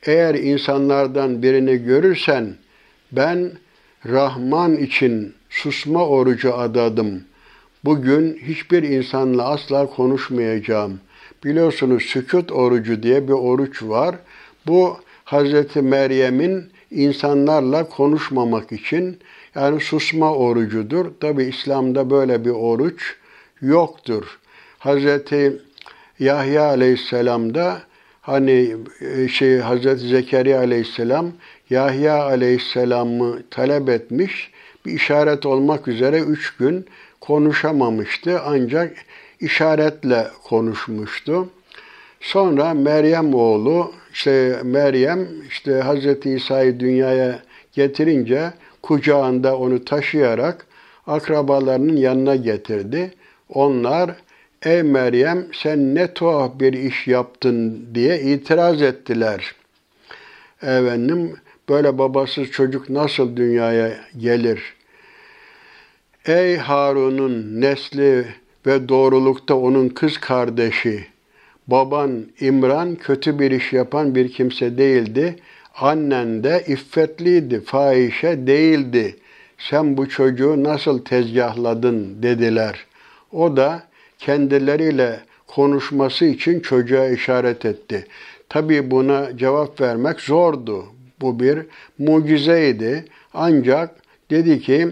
Eğer 0.03 0.35
insanlardan 0.35 1.43
birini 1.43 1.77
görürsen 1.77 2.55
ben 3.11 3.51
Rahman 4.05 4.77
için 4.77 5.33
susma 5.49 6.07
orucu 6.07 6.57
adadım. 6.57 7.23
Bugün 7.85 8.39
hiçbir 8.43 8.83
insanla 8.83 9.49
asla 9.49 9.85
konuşmayacağım. 9.85 10.99
Biliyorsunuz 11.43 12.03
sükut 12.03 12.51
orucu 12.51 13.03
diye 13.03 13.27
bir 13.27 13.33
oruç 13.33 13.83
var. 13.83 14.15
Bu 14.67 14.97
Hazreti 15.25 15.81
Meryem'in 15.81 16.69
insanlarla 16.91 17.89
konuşmamak 17.89 18.71
için 18.71 19.19
yani 19.55 19.81
susma 19.81 20.35
orucudur. 20.35 21.05
Tabi 21.19 21.43
İslam'da 21.43 22.09
böyle 22.09 22.45
bir 22.45 22.49
oruç 22.49 23.15
yoktur. 23.61 24.39
Hazreti 24.79 25.61
Yahya 26.19 26.63
Aleyhisselam 26.63 27.53
da 27.53 27.81
hani 28.21 28.75
e, 29.01 29.27
şey 29.27 29.57
Hazreti 29.57 30.07
Zekeriya 30.07 30.59
Aleyhisselam 30.59 31.31
Yahya 31.69 32.23
Aleyhisselam'ı 32.23 33.43
talep 33.51 33.89
etmiş. 33.89 34.51
Bir 34.85 34.91
işaret 34.91 35.45
olmak 35.45 35.87
üzere 35.87 36.19
üç 36.19 36.55
gün 36.57 36.85
konuşamamıştı 37.21 38.41
ancak 38.45 38.95
işaretle 39.39 40.27
konuşmuştu. 40.43 41.49
Sonra 42.21 42.73
Meryem 42.73 43.33
oğlu 43.33 43.91
işte 44.13 44.59
Meryem 44.63 45.27
işte 45.49 45.73
Hazreti 45.73 46.29
İsa'yı 46.29 46.79
dünyaya 46.79 47.39
getirince 47.73 48.53
kucağında 48.81 49.57
onu 49.57 49.85
taşıyarak 49.85 50.65
akrabalarının 51.07 51.97
yanına 51.97 52.35
getirdi. 52.35 53.13
Onlar 53.49 54.11
ey 54.65 54.83
Meryem 54.83 55.47
sen 55.53 55.95
ne 55.95 56.13
tuhaf 56.13 56.59
bir 56.59 56.73
iş 56.73 57.07
yaptın 57.07 57.85
diye 57.93 58.21
itiraz 58.21 58.81
ettiler. 58.81 59.55
Efendim 60.61 61.35
böyle 61.69 61.97
babasız 61.97 62.51
çocuk 62.51 62.89
nasıl 62.89 63.37
dünyaya 63.37 63.91
gelir? 64.17 64.73
Ey 66.25 66.57
Harun'un 66.57 67.61
nesli 67.61 68.25
ve 68.65 68.89
doğrulukta 68.89 69.55
onun 69.55 69.89
kız 69.89 70.17
kardeşi, 70.17 71.05
baban 71.67 72.25
İmran 72.39 72.95
kötü 72.95 73.39
bir 73.39 73.51
iş 73.51 73.73
yapan 73.73 74.15
bir 74.15 74.31
kimse 74.31 74.77
değildi. 74.77 75.35
Annen 75.75 76.43
de 76.43 76.63
iffetliydi, 76.67 77.61
fahişe 77.61 78.47
değildi. 78.47 79.15
Sen 79.57 79.97
bu 79.97 80.09
çocuğu 80.09 80.63
nasıl 80.63 81.05
tezgahladın 81.05 82.23
dediler. 82.23 82.85
O 83.31 83.57
da 83.57 83.90
kendileriyle 84.21 85.19
konuşması 85.47 86.25
için 86.25 86.59
çocuğa 86.59 87.07
işaret 87.07 87.65
etti. 87.65 88.05
Tabi 88.49 88.91
buna 88.91 89.37
cevap 89.37 89.81
vermek 89.81 90.21
zordu. 90.21 90.85
Bu 91.21 91.39
bir 91.39 91.59
mucizeydi. 91.99 93.05
Ancak 93.33 93.95
dedi 94.29 94.59
ki 94.59 94.87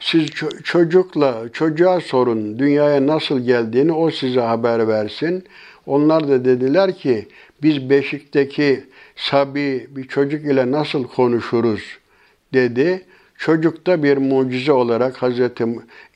siz 0.00 0.26
çocukla 0.64 1.44
çocuğa 1.52 2.00
sorun 2.00 2.58
dünyaya 2.58 3.06
nasıl 3.06 3.40
geldiğini 3.40 3.92
o 3.92 4.10
size 4.10 4.40
haber 4.40 4.88
versin. 4.88 5.44
Onlar 5.86 6.28
da 6.28 6.44
dediler 6.44 6.98
ki 6.98 7.28
biz 7.62 7.90
beşikteki 7.90 8.84
sabi 9.16 9.86
bir 9.90 10.08
çocuk 10.08 10.44
ile 10.44 10.70
nasıl 10.70 11.04
konuşuruz 11.04 11.98
dedi. 12.54 13.04
Çocukta 13.38 14.02
bir 14.02 14.16
mucize 14.16 14.72
olarak 14.72 15.22
Hazreti 15.22 15.66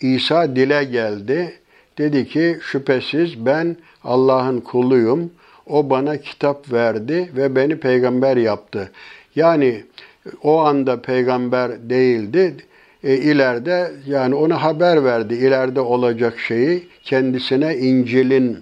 İsa 0.00 0.56
dile 0.56 0.84
geldi. 0.84 1.58
Dedi 1.98 2.28
ki 2.28 2.58
şüphesiz 2.62 3.46
ben 3.46 3.76
Allah'ın 4.04 4.60
kuluyum. 4.60 5.30
O 5.66 5.90
bana 5.90 6.16
kitap 6.16 6.72
verdi 6.72 7.30
ve 7.36 7.56
beni 7.56 7.76
peygamber 7.76 8.36
yaptı. 8.36 8.90
Yani 9.36 9.84
o 10.42 10.58
anda 10.58 11.02
peygamber 11.02 11.90
değildi. 11.90 12.56
E, 13.04 13.16
ileride 13.16 13.90
yani 14.06 14.34
ona 14.34 14.62
haber 14.62 15.04
verdi. 15.04 15.34
İleride 15.34 15.80
olacak 15.80 16.38
şeyi 16.38 16.88
kendisine 17.02 17.76
İncil'in 17.76 18.58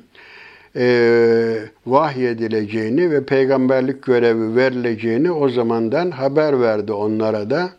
e, 0.76 1.56
vahyedileceğini 1.86 3.10
ve 3.10 3.24
peygamberlik 3.24 4.02
görevi 4.02 4.56
verileceğini 4.56 5.30
o 5.30 5.48
zamandan 5.48 6.10
haber 6.10 6.60
verdi 6.60 6.92
onlara 6.92 7.50
da. 7.50 7.70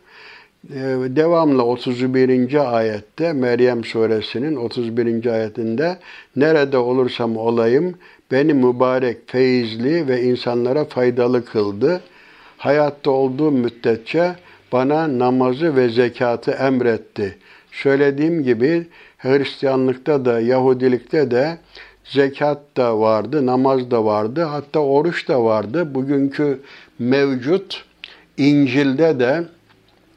E, 0.73 0.79
devamlı 1.15 1.63
31. 1.63 2.77
ayette 2.77 3.33
Meryem 3.33 3.83
suresinin 3.83 4.55
31. 4.55 5.25
ayetinde 5.25 5.97
nerede 6.35 6.77
olursam 6.77 7.37
olayım 7.37 7.95
beni 8.31 8.53
mübarek, 8.53 9.17
feyizli 9.27 10.07
ve 10.07 10.21
insanlara 10.21 10.85
faydalı 10.85 11.45
kıldı. 11.45 12.01
Hayatta 12.57 13.11
olduğum 13.11 13.51
müddetçe 13.51 14.35
bana 14.71 15.19
namazı 15.19 15.75
ve 15.75 15.89
zekatı 15.89 16.51
emretti. 16.51 17.37
Söylediğim 17.71 18.43
gibi 18.43 18.87
Hristiyanlıkta 19.17 20.25
da 20.25 20.39
Yahudilikte 20.39 21.31
de 21.31 21.57
zekat 22.03 22.77
da 22.77 22.99
vardı, 22.99 23.45
namaz 23.45 23.91
da 23.91 24.05
vardı, 24.05 24.43
hatta 24.43 24.79
oruç 24.79 25.27
da 25.27 25.43
vardı. 25.43 25.95
Bugünkü 25.95 26.59
mevcut 26.99 27.85
İncil'de 28.37 29.19
de 29.19 29.43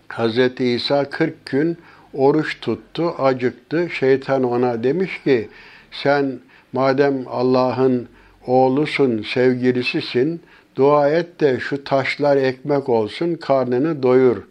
Hz. 0.09 0.61
İsa 0.61 1.11
40 1.11 1.47
gün 1.47 1.79
oruç 2.15 2.61
tuttu, 2.61 3.15
acıktı. 3.19 3.89
Şeytan 3.91 4.43
ona 4.43 4.83
demiş 4.83 5.23
ki 5.25 5.49
sen 5.91 6.39
madem 6.73 7.25
Allah'ın 7.27 8.09
oğlusun, 8.47 9.23
sevgilisisin. 9.23 10.43
Dua 10.77 11.09
et 11.11 11.41
de 11.41 11.61
şu 11.61 11.85
taşlar 11.85 12.37
ekmek 12.37 12.89
olsun, 12.89 13.35
karnını 13.35 14.03
doyur. 14.03 14.43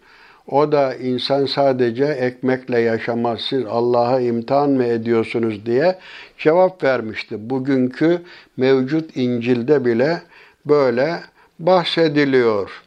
O 0.46 0.72
da 0.72 0.94
insan 0.94 1.46
sadece 1.46 2.04
ekmekle 2.04 2.80
yaşamaz. 2.80 3.40
Siz 3.40 3.64
Allah'a 3.66 4.20
imtihan 4.20 4.70
mı 4.70 4.84
ediyorsunuz 4.84 5.66
diye 5.66 5.98
cevap 6.38 6.84
vermişti. 6.84 7.50
Bugünkü 7.50 8.22
mevcut 8.56 9.16
İncil'de 9.16 9.84
bile 9.84 10.22
böyle 10.66 11.20
bahsediliyor. 11.58 12.82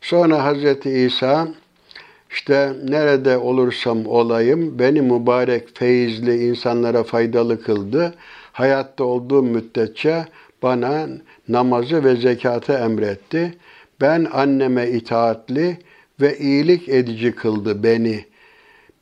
Sonra 0.00 0.54
Hz. 0.54 0.86
İsa 0.86 1.48
işte 2.30 2.72
nerede 2.88 3.38
olursam 3.38 4.06
olayım 4.06 4.78
beni 4.78 5.02
mübarek, 5.02 5.78
feyizli 5.78 6.46
insanlara 6.48 7.04
faydalı 7.04 7.62
kıldı. 7.62 8.14
Hayatta 8.52 9.04
olduğum 9.04 9.42
müddetçe 9.42 10.24
bana 10.62 11.08
namazı 11.48 12.04
ve 12.04 12.16
zekatı 12.16 12.72
emretti. 12.72 13.54
Ben 14.00 14.26
anneme 14.32 14.88
itaatli 14.88 15.78
ve 16.20 16.38
iyilik 16.38 16.88
edici 16.88 17.32
kıldı 17.32 17.82
beni. 17.82 18.24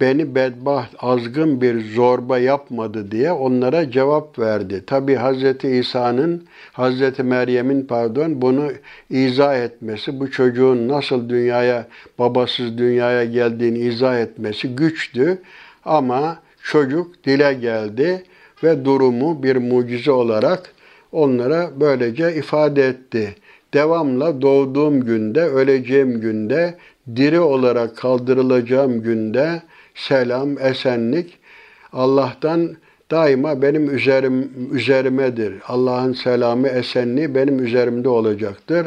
Beni 0.00 0.34
bedbaht, 0.34 0.88
azgın 0.98 1.60
bir 1.60 1.94
zorba 1.94 2.38
yapmadı 2.38 3.10
diye 3.10 3.32
onlara 3.32 3.90
cevap 3.90 4.38
verdi. 4.38 4.82
Tabi 4.86 5.16
Hz. 5.16 5.64
İsa'nın, 5.64 6.44
Hz. 6.72 7.18
Meryem'in 7.18 7.86
pardon 7.86 8.42
bunu 8.42 8.68
izah 9.10 9.56
etmesi, 9.56 10.20
bu 10.20 10.30
çocuğun 10.30 10.88
nasıl 10.88 11.28
dünyaya, 11.28 11.86
babasız 12.18 12.78
dünyaya 12.78 13.24
geldiğini 13.24 13.78
izah 13.78 14.20
etmesi 14.20 14.68
güçtü. 14.68 15.38
Ama 15.84 16.38
çocuk 16.62 17.24
dile 17.24 17.54
geldi 17.54 18.22
ve 18.64 18.84
durumu 18.84 19.42
bir 19.42 19.56
mucize 19.56 20.10
olarak 20.10 20.72
onlara 21.12 21.70
böylece 21.80 22.34
ifade 22.34 22.86
etti. 22.86 23.34
Devamla 23.74 24.42
doğduğum 24.42 25.04
günde, 25.04 25.42
öleceğim 25.42 26.20
günde, 26.20 26.74
diri 27.16 27.40
olarak 27.40 27.96
kaldırılacağım 27.96 29.02
günde 29.02 29.62
selam, 29.96 30.58
esenlik 30.58 31.38
Allah'tan 31.92 32.76
daima 33.10 33.62
benim 33.62 33.96
üzerim, 33.96 34.50
üzerimedir. 34.72 35.54
Allah'ın 35.68 36.12
selamı, 36.12 36.68
esenliği 36.68 37.34
benim 37.34 37.64
üzerimde 37.64 38.08
olacaktır. 38.08 38.86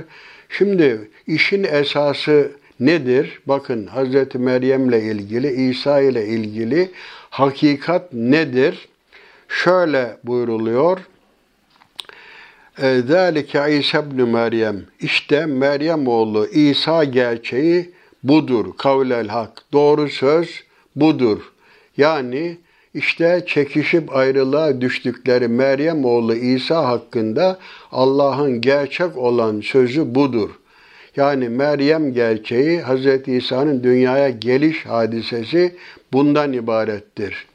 Şimdi 0.49 1.09
işin 1.27 1.63
esası 1.63 2.51
nedir? 2.79 3.41
Bakın 3.45 3.87
Hz. 3.87 4.35
Meryem'le 4.35 4.91
ilgili, 4.91 5.69
İsa 5.69 6.01
ile 6.01 6.27
ilgili 6.27 6.91
hakikat 7.29 8.13
nedir? 8.13 8.89
Şöyle 9.47 10.17
buyruluyor. 10.23 10.99
Zalike 13.07 13.77
İsa 13.77 13.99
ibn 13.99 14.21
Meryem. 14.21 14.81
İşte 14.99 15.45
Meryem 15.45 16.07
oğlu 16.07 16.47
İsa 16.47 17.03
gerçeği 17.03 17.91
budur. 18.23 18.65
Kavlel 18.77 19.27
hak. 19.27 19.63
Doğru 19.73 20.09
söz 20.09 20.68
budur. 21.01 21.51
Yani 21.97 22.57
işte 22.93 23.43
çekişip 23.47 24.15
ayrılığa 24.15 24.81
düştükleri 24.81 25.47
Meryem 25.47 26.05
oğlu 26.05 26.35
İsa 26.35 26.87
hakkında 26.87 27.59
Allah'ın 27.91 28.61
gerçek 28.61 29.17
olan 29.17 29.61
sözü 29.61 30.15
budur. 30.15 30.49
Yani 31.15 31.49
Meryem 31.49 32.13
gerçeği 32.13 32.81
Hz. 32.81 33.27
İsa'nın 33.27 33.83
dünyaya 33.83 34.29
geliş 34.29 34.85
hadisesi 34.85 35.75
bundan 36.13 36.53
ibarettir. 36.53 37.47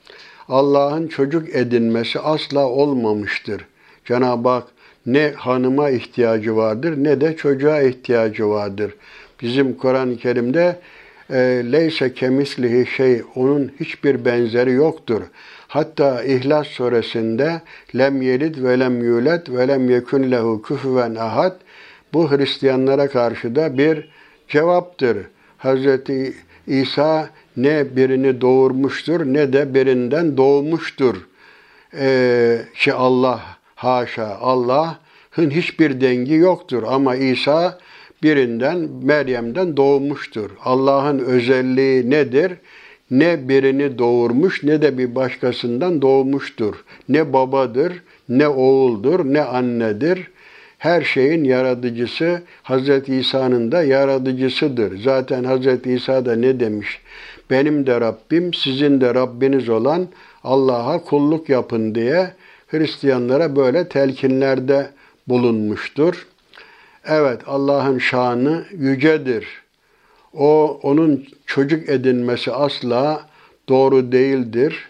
Allah'ın 0.49 1.09
çocuk 1.09 1.55
edinmesi 1.55 2.21
asla 2.21 2.67
olmamıştır. 2.69 3.67
Cenab-ı 4.05 4.49
Hak 4.49 4.67
ne 5.07 5.33
hanıma 5.37 5.91
ihtiyacı 5.91 6.57
vardır 6.57 6.95
ne 6.97 7.21
de 7.21 7.37
çocuğa 7.37 7.83
ihtiyacı 7.83 8.49
vardır. 8.49 8.95
Bizim 9.43 9.75
Kur'an-ı 9.75 10.17
Kerim'de 10.17 10.77
leyse 11.73 12.15
kemislihi 12.15 12.87
şey 12.87 13.23
onun 13.35 13.73
hiçbir 13.81 14.25
benzeri 14.25 14.73
yoktur. 14.73 15.23
Hatta 15.69 16.23
İhlas 16.23 16.67
suresinde 16.67 17.61
lem 17.97 18.23
yelid 18.23 18.65
ve 18.65 18.81
lem 18.81 19.05
yulet 19.05 19.51
ve 19.51 19.69
lem 19.69 19.91
yekun 19.91 20.31
lehu 20.31 20.63
küfüven 20.63 21.15
ahad 21.15 21.57
bu 22.13 22.31
Hristiyanlara 22.31 23.09
karşı 23.09 23.57
da 23.57 23.79
bir 23.79 24.09
cevaptır. 24.49 25.17
Hazreti 25.59 26.35
İsa 26.67 27.31
ne 27.57 27.97
birini 27.97 28.41
doğurmuştur 28.41 29.27
ne 29.27 29.53
de 29.53 29.75
birinden 29.75 30.37
doğmuştur. 30.37 31.17
Ee, 31.99 32.59
ki 32.75 32.95
Allah 32.95 33.41
haşa 33.75 34.39
Allah'ın 34.41 35.51
hiçbir 35.51 36.01
dengi 36.01 36.35
yoktur 36.35 36.83
ama 36.87 37.17
İsa 37.17 37.79
birinden 38.25 38.89
Meryem'den 39.03 39.77
doğmuştur. 39.77 40.51
Allah'ın 40.65 41.19
özelliği 41.19 42.11
nedir? 42.11 42.53
Ne 43.11 43.49
birini 43.49 43.99
doğurmuş 43.99 44.63
ne 44.63 44.83
de 44.83 44.99
bir 44.99 45.15
başkasından 45.15 46.03
doğmuştur. 46.03 46.85
Ne 47.09 47.33
babadır, 47.33 48.03
ne 48.29 48.49
oğuldur, 48.49 49.25
ne 49.25 49.41
annedir. 49.41 50.31
Her 50.79 51.03
şeyin 51.03 51.45
yaratıcısı 51.45 52.43
Hz. 52.65 53.09
İsa'nın 53.09 53.73
da 53.73 53.83
yaratıcısıdır. 53.83 54.99
Zaten 55.03 55.45
Hz. 55.45 55.87
İsa 55.87 56.27
da 56.27 56.37
ne 56.37 56.61
demiş? 56.61 57.01
Benim 57.51 57.87
de 57.87 58.01
Rabbim, 58.01 58.55
sizin 58.55 59.01
de 59.01 59.15
Rabbiniz 59.15 59.69
olan 59.69 60.09
Allah'a 60.45 61.05
kulluk 61.05 61.49
yapın 61.49 61.95
diye 61.95 62.31
Hristiyanlara 62.69 63.57
böyle 63.57 63.89
telkinlerde 63.89 64.91
bulunmuştur. 65.29 66.27
Evet 67.07 67.41
Allah'ın 67.47 67.99
şanı 67.99 68.65
yücedir. 68.79 69.47
O 70.35 70.81
onun 70.83 71.27
çocuk 71.47 71.89
edinmesi 71.89 72.53
asla 72.53 73.27
doğru 73.69 74.13
değildir. 74.13 74.89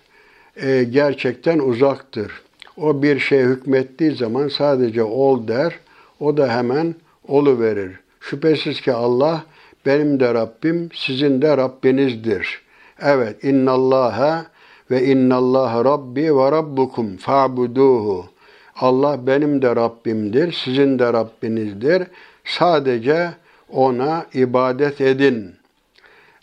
E, 0.56 0.84
gerçekten 0.84 1.58
uzaktır. 1.58 2.32
O 2.76 3.02
bir 3.02 3.18
şey 3.18 3.42
hükmettiği 3.42 4.12
zaman 4.12 4.48
sadece 4.48 5.02
ol 5.02 5.48
der. 5.48 5.74
O 6.20 6.36
da 6.36 6.56
hemen 6.56 6.94
olu 7.28 7.60
verir. 7.60 7.92
Şüphesiz 8.20 8.80
ki 8.80 8.92
Allah 8.92 9.44
benim 9.86 10.20
de 10.20 10.34
Rabbim, 10.34 10.88
sizin 10.94 11.42
de 11.42 11.56
Rabbinizdir. 11.56 12.62
Evet, 13.02 13.44
innallaha 13.44 14.46
ve 14.90 15.04
innallaha 15.04 15.84
rabbi 15.84 16.36
ve 16.36 16.52
rabbukum 16.52 17.16
fa'buduhu. 17.16 18.33
Allah 18.76 19.26
benim 19.26 19.62
de 19.62 19.76
Rabbimdir, 19.76 20.52
sizin 20.52 20.98
de 20.98 21.12
Rabbinizdir. 21.12 22.02
Sadece 22.44 23.30
ona 23.72 24.26
ibadet 24.34 25.00
edin. 25.00 25.54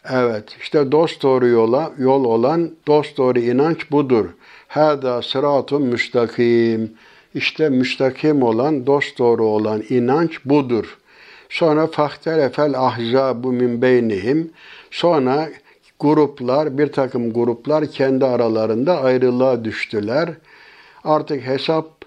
Evet, 0.10 0.58
işte 0.62 0.92
dost 0.92 1.24
doğru 1.24 1.48
yola, 1.48 1.92
yol 1.98 2.26
olan 2.26 2.72
dost 2.88 3.18
doğru 3.18 3.40
inanç 3.40 3.92
budur. 3.92 4.26
Hâdâ 4.68 5.22
sıratun 5.22 5.82
müstakim. 5.82 6.92
İşte 7.34 7.70
müstakim 7.70 8.44
olan, 8.44 8.86
dost 8.86 9.20
doğru 9.20 9.46
olan 9.46 9.84
inanç 9.90 10.46
budur. 10.46 10.98
Sonra 11.50 11.88
fahtelefel 11.88 12.74
ahzabu 12.78 13.52
min 13.52 13.82
beynihim. 13.82 14.52
Sonra 14.92 15.50
gruplar, 16.00 16.78
bir 16.78 16.88
takım 16.88 17.34
gruplar 17.34 17.92
kendi 17.92 18.26
aralarında 18.26 19.02
ayrılığa 19.02 19.66
düştüler. 19.66 20.30
Artık 21.04 21.48
hesap 21.48 22.01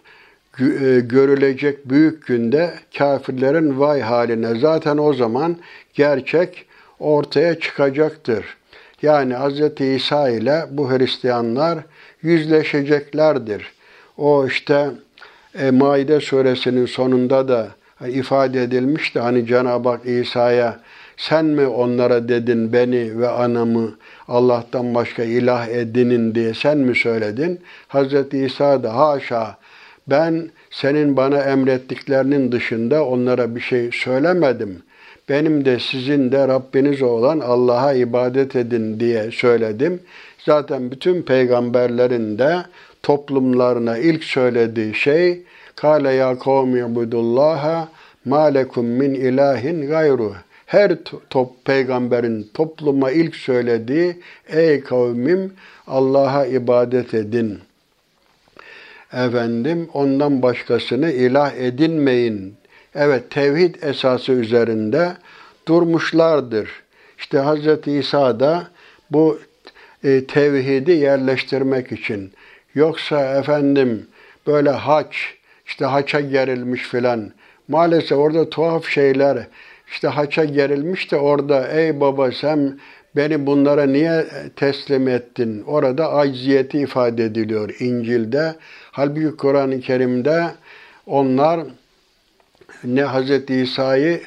görülecek 1.00 1.88
büyük 1.88 2.26
günde 2.26 2.74
kafirlerin 2.98 3.80
vay 3.80 4.00
haline 4.00 4.54
zaten 4.54 4.98
o 4.98 5.14
zaman 5.14 5.56
gerçek 5.94 6.66
ortaya 6.98 7.60
çıkacaktır. 7.60 8.56
Yani 9.02 9.34
Hz. 9.34 9.80
İsa 9.80 10.28
ile 10.28 10.64
bu 10.70 10.90
Hristiyanlar 10.90 11.78
yüzleşeceklerdir. 12.22 13.72
O 14.16 14.46
işte 14.46 14.90
e, 15.58 15.70
Maide 15.70 16.20
suresinin 16.20 16.86
sonunda 16.86 17.48
da 17.48 17.68
ifade 18.08 18.62
edilmişti. 18.62 19.20
Hani 19.20 19.46
Cenab-ı 19.46 19.88
Hak 19.88 20.06
İsa'ya 20.06 20.80
sen 21.16 21.44
mi 21.44 21.66
onlara 21.66 22.28
dedin 22.28 22.72
beni 22.72 23.20
ve 23.20 23.28
anamı 23.28 23.94
Allah'tan 24.28 24.94
başka 24.94 25.22
ilah 25.22 25.68
edinin 25.68 26.34
diye 26.34 26.54
sen 26.54 26.78
mi 26.78 26.96
söyledin? 26.96 27.60
Hz. 27.88 28.34
İsa 28.34 28.82
da 28.82 28.96
haşa 28.96 29.56
ben 30.06 30.50
senin 30.70 31.16
bana 31.16 31.40
emrettiklerinin 31.40 32.52
dışında 32.52 33.04
onlara 33.04 33.54
bir 33.56 33.60
şey 33.60 33.90
söylemedim. 33.92 34.82
Benim 35.28 35.64
de 35.64 35.78
sizin 35.78 36.32
de 36.32 36.48
Rabbiniz 36.48 37.02
olan 37.02 37.40
Allah'a 37.40 37.92
ibadet 37.92 38.56
edin 38.56 39.00
diye 39.00 39.30
söyledim. 39.30 40.00
Zaten 40.38 40.90
bütün 40.90 41.22
peygamberlerin 41.22 42.38
de 42.38 42.56
toplumlarına 43.02 43.98
ilk 43.98 44.24
söylediği 44.24 44.94
şey 44.94 45.42
Kale 45.76 46.12
ya 46.12 46.38
kavmi 46.38 46.80
ibudullaha 46.80 47.88
ma 48.24 48.44
lekum 48.44 48.86
min 48.86 49.14
ilahin 49.14 49.86
gayru. 49.86 50.32
Her 50.66 50.96
top, 51.30 51.64
peygamberin 51.64 52.50
topluma 52.54 53.10
ilk 53.10 53.36
söylediği 53.36 54.16
ey 54.48 54.80
kavmim 54.80 55.52
Allah'a 55.86 56.46
ibadet 56.46 57.14
edin.'' 57.14 57.73
Efendim 59.14 59.88
ondan 59.92 60.42
başkasını 60.42 61.10
ilah 61.12 61.52
edinmeyin. 61.52 62.54
Evet 62.94 63.30
tevhid 63.30 63.74
esası 63.82 64.32
üzerinde 64.32 65.12
durmuşlardır. 65.68 66.70
İşte 67.18 67.38
Hz. 67.38 67.88
İsa 67.88 68.40
da 68.40 68.68
bu 69.10 69.38
e, 70.04 70.24
tevhidi 70.24 70.92
yerleştirmek 70.92 71.92
için. 71.92 72.32
Yoksa 72.74 73.38
efendim 73.38 74.06
böyle 74.46 74.70
haç, 74.70 75.34
işte 75.66 75.84
haça 75.84 76.20
gerilmiş 76.20 76.82
filan. 76.82 77.32
Maalesef 77.68 78.18
orada 78.18 78.50
tuhaf 78.50 78.88
şeyler, 78.88 79.46
işte 79.90 80.08
haça 80.08 80.44
gerilmiş 80.44 81.12
de 81.12 81.16
orada 81.16 81.68
ey 81.68 82.00
baba 82.00 82.32
sen 82.32 82.78
beni 83.16 83.46
bunlara 83.46 83.86
niye 83.86 84.26
teslim 84.56 85.08
ettin? 85.08 85.64
Orada 85.66 86.12
acziyeti 86.12 86.78
ifade 86.78 87.24
ediliyor 87.24 87.74
İncil'de. 87.80 88.54
Halbuki 88.92 89.36
Kur'an-ı 89.36 89.80
Kerim'de 89.80 90.44
onlar 91.06 91.60
ne 92.84 93.04
Hz. 93.04 93.50
İsa'yı 93.50 94.20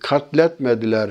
katletmediler. 0.00 1.10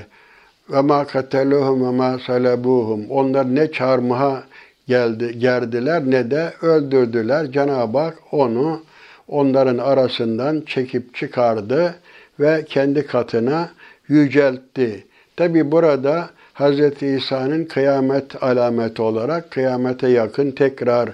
Ve 0.70 0.82
ma 0.82 1.08
kateluhum 1.08 1.88
ve 1.88 1.92
ma 1.92 2.20
salabuhum. 2.20 3.06
Onlar 3.10 3.56
ne 3.56 3.72
çarmıha 3.72 4.44
geldi, 4.88 5.40
gerdiler 5.40 6.04
ne 6.06 6.32
de 6.32 6.54
öldürdüler. 6.62 7.52
Cenab-ı 7.52 7.98
Hak 7.98 8.18
onu 8.32 8.84
onların 9.28 9.78
arasından 9.78 10.62
çekip 10.66 11.16
çıkardı 11.16 11.96
ve 12.40 12.66
kendi 12.66 13.08
katına 13.08 13.70
yüceltti. 14.08 15.06
Tabi 15.36 15.72
burada 15.72 16.30
Hz. 16.56 17.04
İsa'nın 17.04 17.66
kıyamet 17.66 18.44
alameti 18.44 19.02
olarak 19.02 19.52
kıyamete 19.52 20.08
yakın 20.08 20.52
tekrar 20.52 21.10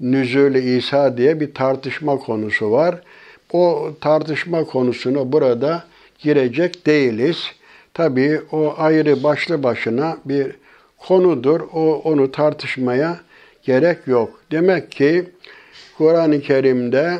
nüzul 0.00 0.54
İsa 0.54 1.16
diye 1.16 1.40
bir 1.40 1.54
tartışma 1.54 2.16
konusu 2.16 2.70
var. 2.70 2.94
O 3.52 3.90
tartışma 4.00 4.64
konusunu 4.64 5.32
burada 5.32 5.84
girecek 6.18 6.86
değiliz. 6.86 7.52
Tabii 7.94 8.40
o 8.52 8.74
ayrı 8.78 9.22
başlı 9.22 9.62
başına 9.62 10.16
bir 10.24 10.56
konudur. 10.98 11.60
O 11.72 12.00
onu 12.04 12.30
tartışmaya 12.30 13.20
gerek 13.62 13.98
yok. 14.06 14.40
Demek 14.52 14.90
ki 14.92 15.24
Kur'an-ı 15.98 16.40
Kerim'de 16.40 17.18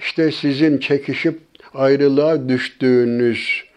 işte 0.00 0.32
sizin 0.32 0.78
çekişip 0.78 1.40
ayrılığa 1.74 2.48
düştüğünüz, 2.48 3.67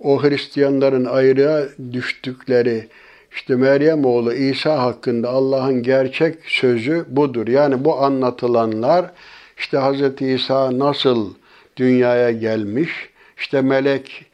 o 0.00 0.22
Hristiyanların 0.22 1.04
ayrığa 1.04 1.62
düştükleri, 1.92 2.88
işte 3.32 3.56
Meryem 3.56 4.04
oğlu 4.04 4.32
İsa 4.32 4.82
hakkında 4.82 5.28
Allah'ın 5.28 5.82
gerçek 5.82 6.38
sözü 6.46 7.04
budur. 7.08 7.48
Yani 7.48 7.84
bu 7.84 8.02
anlatılanlar 8.02 9.10
işte 9.58 9.78
Hz. 9.78 10.22
İsa 10.22 10.78
nasıl 10.78 11.34
dünyaya 11.76 12.30
gelmiş, 12.30 12.90
işte 13.38 13.62
melek 13.62 14.26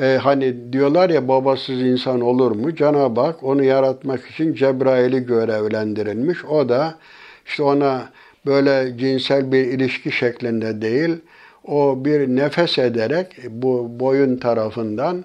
e, 0.00 0.18
hani 0.22 0.72
diyorlar 0.72 1.10
ya 1.10 1.28
babasız 1.28 1.82
insan 1.82 2.20
olur 2.20 2.50
mu? 2.50 2.74
Cenab-ı 2.74 3.20
Hak 3.20 3.42
onu 3.42 3.64
yaratmak 3.64 4.30
için 4.30 4.54
Cebrail'i 4.54 5.26
görevlendirilmiş. 5.26 6.44
O 6.44 6.68
da 6.68 6.98
işte 7.46 7.62
ona 7.62 8.08
böyle 8.46 8.98
cinsel 8.98 9.52
bir 9.52 9.66
ilişki 9.66 10.12
şeklinde 10.12 10.82
değil, 10.82 11.16
o 11.66 12.04
bir 12.04 12.28
nefes 12.28 12.78
ederek 12.78 13.36
bu 13.50 14.00
boyun 14.00 14.36
tarafından 14.36 15.24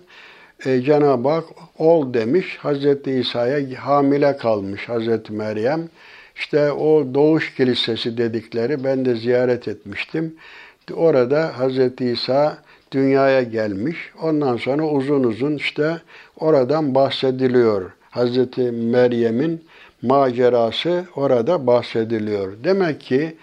e, 0.66 0.82
Cenab-ı 0.82 1.30
Hak 1.30 1.46
ol 1.78 2.14
demiş. 2.14 2.58
Hazreti 2.58 3.12
İsa'ya 3.12 3.86
hamile 3.86 4.38
kalmış 4.38 4.90
Hazreti 4.90 5.34
Meryem. 5.34 5.90
İşte 6.36 6.72
o 6.72 7.14
doğuş 7.14 7.56
kilisesi 7.56 8.18
dedikleri 8.18 8.84
ben 8.84 9.06
de 9.06 9.16
ziyaret 9.16 9.68
etmiştim. 9.68 10.36
Orada 10.94 11.60
Hazreti 11.60 12.06
İsa 12.06 12.58
dünyaya 12.92 13.42
gelmiş. 13.44 13.98
Ondan 14.22 14.58
sonra 14.58 14.84
uzun 14.84 15.24
uzun 15.24 15.56
işte 15.56 15.98
oradan 16.40 16.96
bahsediliyor. 16.96 17.92
Hazreti 18.10 18.72
Meryem'in 18.72 19.64
macerası 20.02 21.06
orada 21.16 21.68
bahsediliyor. 21.68 22.54
Demek 22.64 23.02
ki 23.02 23.36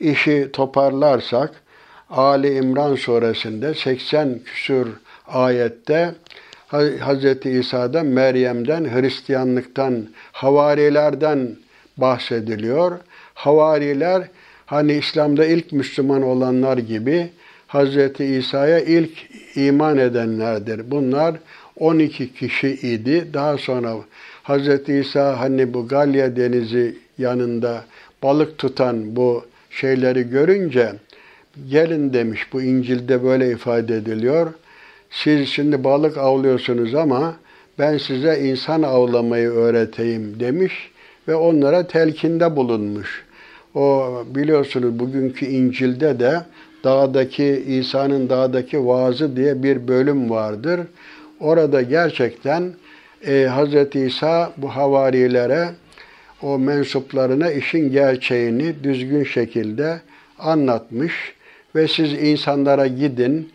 işi 0.00 0.48
toparlarsak 0.52 1.61
Ali 2.16 2.54
İmran 2.54 2.94
suresinde 2.94 3.74
80 3.74 4.38
küsur 4.44 4.86
ayette 5.26 6.14
Hz. 6.72 7.46
İsa'da 7.46 8.02
Meryem'den, 8.02 8.84
Hristiyanlıktan, 8.84 10.08
havarilerden 10.32 11.56
bahsediliyor. 11.96 12.98
Havariler 13.34 14.22
hani 14.66 14.92
İslam'da 14.92 15.44
ilk 15.44 15.72
Müslüman 15.72 16.22
olanlar 16.22 16.78
gibi 16.78 17.30
Hz. 17.68 18.20
İsa'ya 18.20 18.80
ilk 18.80 19.10
iman 19.54 19.98
edenlerdir. 19.98 20.90
Bunlar 20.90 21.34
12 21.76 22.34
kişi 22.34 22.68
idi. 22.68 23.34
Daha 23.34 23.58
sonra 23.58 23.94
Hz. 24.44 24.88
İsa 24.88 25.40
hani 25.40 25.74
bu 25.74 25.88
Galya 25.88 26.36
denizi 26.36 26.96
yanında 27.18 27.84
balık 28.22 28.58
tutan 28.58 29.16
bu 29.16 29.44
şeyleri 29.70 30.30
görünce 30.30 30.92
gelin 31.70 32.12
demiş. 32.12 32.52
Bu 32.52 32.62
İncil'de 32.62 33.24
böyle 33.24 33.50
ifade 33.50 33.96
ediliyor. 33.96 34.52
Siz 35.10 35.48
şimdi 35.48 35.84
balık 35.84 36.18
avlıyorsunuz 36.18 36.94
ama 36.94 37.36
ben 37.78 37.98
size 37.98 38.40
insan 38.40 38.82
avlamayı 38.82 39.48
öğreteyim 39.48 40.40
demiş 40.40 40.90
ve 41.28 41.34
onlara 41.34 41.86
telkinde 41.86 42.56
bulunmuş. 42.56 43.24
O 43.74 44.12
biliyorsunuz 44.34 44.98
bugünkü 44.98 45.46
İncil'de 45.46 46.20
de 46.20 46.40
dağdaki 46.84 47.64
İsa'nın 47.66 48.28
dağdaki 48.28 48.86
vaazı 48.86 49.36
diye 49.36 49.62
bir 49.62 49.88
bölüm 49.88 50.30
vardır. 50.30 50.80
Orada 51.40 51.82
gerçekten 51.82 52.72
e, 53.26 53.48
Hz. 53.48 53.96
İsa 53.96 54.52
bu 54.56 54.68
havarilere 54.68 55.68
o 56.42 56.58
mensuplarına 56.58 57.50
işin 57.50 57.92
gerçeğini 57.92 58.84
düzgün 58.84 59.24
şekilde 59.24 60.00
anlatmış 60.38 61.34
ve 61.74 61.88
siz 61.88 62.12
insanlara 62.12 62.86
gidin 62.86 63.52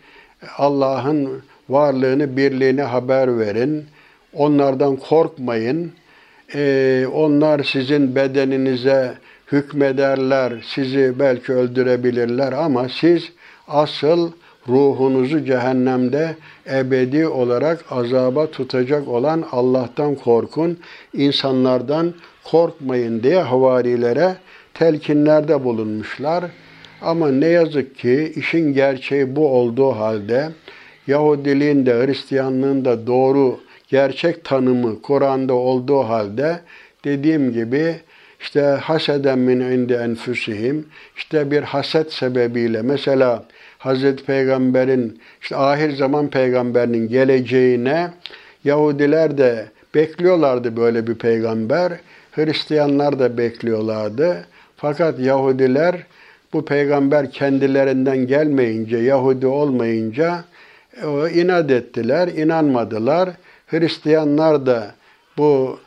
Allah'ın 0.58 1.42
varlığını, 1.68 2.36
birliğini 2.36 2.82
haber 2.82 3.38
verin. 3.38 3.86
Onlardan 4.32 4.96
korkmayın. 4.96 5.92
Ee, 6.54 7.06
onlar 7.12 7.64
sizin 7.64 8.14
bedeninize 8.14 9.14
hükmederler, 9.52 10.52
sizi 10.74 11.18
belki 11.18 11.52
öldürebilirler 11.52 12.52
ama 12.52 12.88
siz 12.88 13.32
asıl 13.68 14.30
ruhunuzu 14.68 15.44
cehennemde 15.44 16.36
ebedi 16.72 17.26
olarak 17.26 17.84
azaba 17.90 18.50
tutacak 18.50 19.08
olan 19.08 19.44
Allah'tan 19.52 20.14
korkun, 20.14 20.78
insanlardan 21.14 22.14
korkmayın 22.44 23.22
diye 23.22 23.40
havarilere 23.40 24.36
telkinlerde 24.74 25.64
bulunmuşlar. 25.64 26.44
Ama 27.02 27.30
ne 27.30 27.46
yazık 27.46 27.96
ki 27.98 28.32
işin 28.36 28.72
gerçeği 28.72 29.36
bu 29.36 29.48
olduğu 29.48 29.90
halde 29.90 30.48
Yahudiliğin 31.06 31.86
de 31.86 32.06
Hristiyanlığın 32.06 32.84
da 32.84 33.06
doğru 33.06 33.60
gerçek 33.88 34.44
tanımı 34.44 35.02
Kur'an'da 35.02 35.54
olduğu 35.54 36.00
halde 36.00 36.60
dediğim 37.04 37.52
gibi 37.52 37.94
işte 38.40 38.60
haseden 38.60 39.38
min 39.38 39.60
indi 39.60 39.92
enfusihim 39.92 40.86
işte 41.16 41.50
bir 41.50 41.62
haset 41.62 42.12
sebebiyle 42.12 42.82
mesela 42.82 43.44
Hazreti 43.78 44.24
Peygamber'in 44.24 45.20
işte 45.42 45.56
ahir 45.56 45.90
zaman 45.90 46.30
peygamberinin 46.30 47.08
geleceğine 47.08 48.10
Yahudiler 48.64 49.38
de 49.38 49.68
bekliyorlardı 49.94 50.76
böyle 50.76 51.06
bir 51.06 51.14
peygamber. 51.14 51.92
Hristiyanlar 52.32 53.18
da 53.18 53.38
bekliyorlardı. 53.38 54.46
Fakat 54.76 55.20
Yahudiler 55.20 56.06
bu 56.52 56.64
peygamber 56.64 57.30
kendilerinden 57.30 58.26
gelmeyince, 58.26 58.96
Yahudi 58.96 59.46
olmayınca 59.46 60.44
o 61.04 61.28
inat 61.28 61.70
ettiler, 61.70 62.28
inanmadılar. 62.28 63.30
Hristiyanlar 63.66 64.66
da 64.66 64.94
bu 65.38 65.78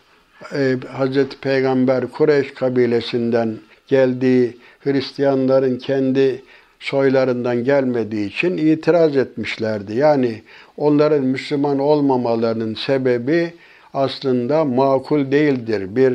e, 0.54 0.76
Hazreti 0.92 1.40
Peygamber 1.40 2.08
Kureyş 2.08 2.54
kabilesinden 2.54 3.58
geldiği 3.88 4.58
Hristiyanların 4.84 5.78
kendi 5.78 6.44
soylarından 6.80 7.64
gelmediği 7.64 8.30
için 8.30 8.58
itiraz 8.58 9.18
etmişlerdi. 9.18 9.96
Yani 9.96 10.42
onların 10.78 11.24
Müslüman 11.24 11.80
olmamalarının 11.80 12.74
sebebi 12.74 13.54
aslında 13.94 14.66
makul 14.66 15.32
değildir. 15.32 15.96
Bir 15.96 16.14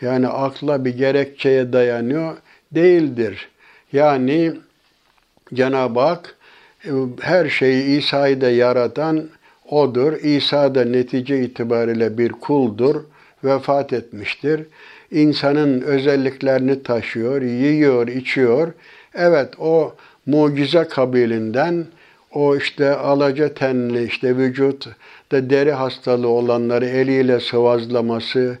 yani 0.00 0.28
akla 0.28 0.84
bir 0.84 0.96
gerekçeye 0.96 1.72
dayanıyor 1.72 2.36
değildir. 2.72 3.48
Yani 3.92 4.52
Cenab-ı 5.54 6.00
Hak 6.00 6.36
e, 6.84 6.90
her 7.20 7.48
şeyi 7.48 7.98
İsa'yı 7.98 8.40
da 8.40 8.50
yaratan 8.50 9.28
O'dur. 9.70 10.12
İsa 10.12 10.74
da 10.74 10.84
netice 10.84 11.40
itibariyle 11.40 12.18
bir 12.18 12.32
kuldur. 12.32 12.96
Vefat 13.44 13.92
etmiştir. 13.92 14.60
İnsanın 15.10 15.80
özelliklerini 15.80 16.82
taşıyor, 16.82 17.42
yiyor, 17.42 18.08
içiyor. 18.08 18.72
Evet 19.14 19.48
o 19.58 19.94
mucize 20.26 20.84
kabilinden 20.84 21.86
o 22.32 22.56
işte 22.56 22.90
alaca 22.96 23.54
tenli 23.54 24.04
işte 24.04 24.36
vücut 24.36 24.88
da 25.32 25.50
deri 25.50 25.72
hastalığı 25.72 26.28
olanları 26.28 26.86
eliyle 26.86 27.40
sıvazlaması, 27.40 28.58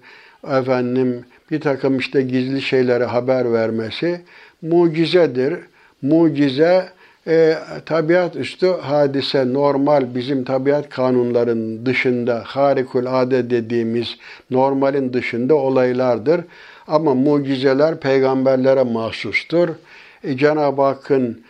efendim 0.50 1.24
bir 1.50 1.60
takım 1.60 1.98
işte 1.98 2.22
gizli 2.22 2.62
şeyleri 2.62 3.04
haber 3.04 3.52
vermesi 3.52 4.20
mucizedir. 4.62 5.54
Mucize 6.02 6.88
e, 7.26 7.54
tabiat 7.86 8.36
üstü 8.36 8.66
hadise 8.66 9.52
normal 9.52 10.14
bizim 10.14 10.44
tabiat 10.44 10.88
kanunların 10.88 11.86
dışında 11.86 12.42
harikul 12.46 13.06
ade 13.06 13.50
dediğimiz 13.50 14.16
normalin 14.50 15.12
dışında 15.12 15.54
olaylardır. 15.54 16.40
Ama 16.88 17.14
mucizeler 17.14 18.00
peygamberlere 18.00 18.82
mahsustur. 18.82 19.68
E, 20.24 20.36
Cenab-ı 20.36 20.82
Hakk'ın 20.82 21.40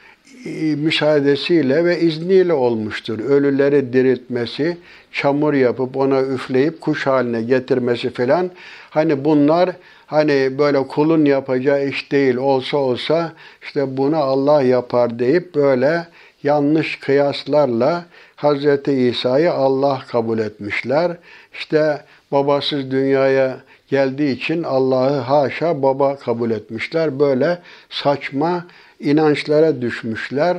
e, 0.46 0.50
müsaadesiyle 0.76 1.84
ve 1.84 2.00
izniyle 2.00 2.52
olmuştur. 2.52 3.18
Ölüleri 3.18 3.92
diriltmesi, 3.92 4.76
çamur 5.12 5.54
yapıp 5.54 5.96
ona 5.96 6.22
üfleyip 6.22 6.80
kuş 6.80 7.06
haline 7.06 7.42
getirmesi 7.42 8.10
filan. 8.10 8.50
Hani 8.90 9.24
bunlar 9.24 9.70
hani 10.06 10.58
böyle 10.58 10.86
kulun 10.86 11.24
yapacağı 11.24 11.88
iş 11.88 12.12
değil 12.12 12.36
olsa 12.36 12.76
olsa 12.76 13.32
işte 13.62 13.96
bunu 13.96 14.16
Allah 14.16 14.62
yapar 14.62 15.18
deyip 15.18 15.54
böyle 15.54 16.06
yanlış 16.42 16.96
kıyaslarla 17.00 18.04
Hz. 18.36 18.88
İsa'yı 18.88 19.52
Allah 19.52 20.02
kabul 20.08 20.38
etmişler. 20.38 21.16
İşte 21.54 22.04
babasız 22.32 22.90
dünyaya 22.90 23.56
geldiği 23.90 24.32
için 24.36 24.62
Allah'ı 24.62 25.18
haşa 25.18 25.82
baba 25.82 26.16
kabul 26.16 26.50
etmişler. 26.50 27.20
Böyle 27.20 27.58
saçma 27.90 28.66
inançlara 29.00 29.82
düşmüşler. 29.82 30.56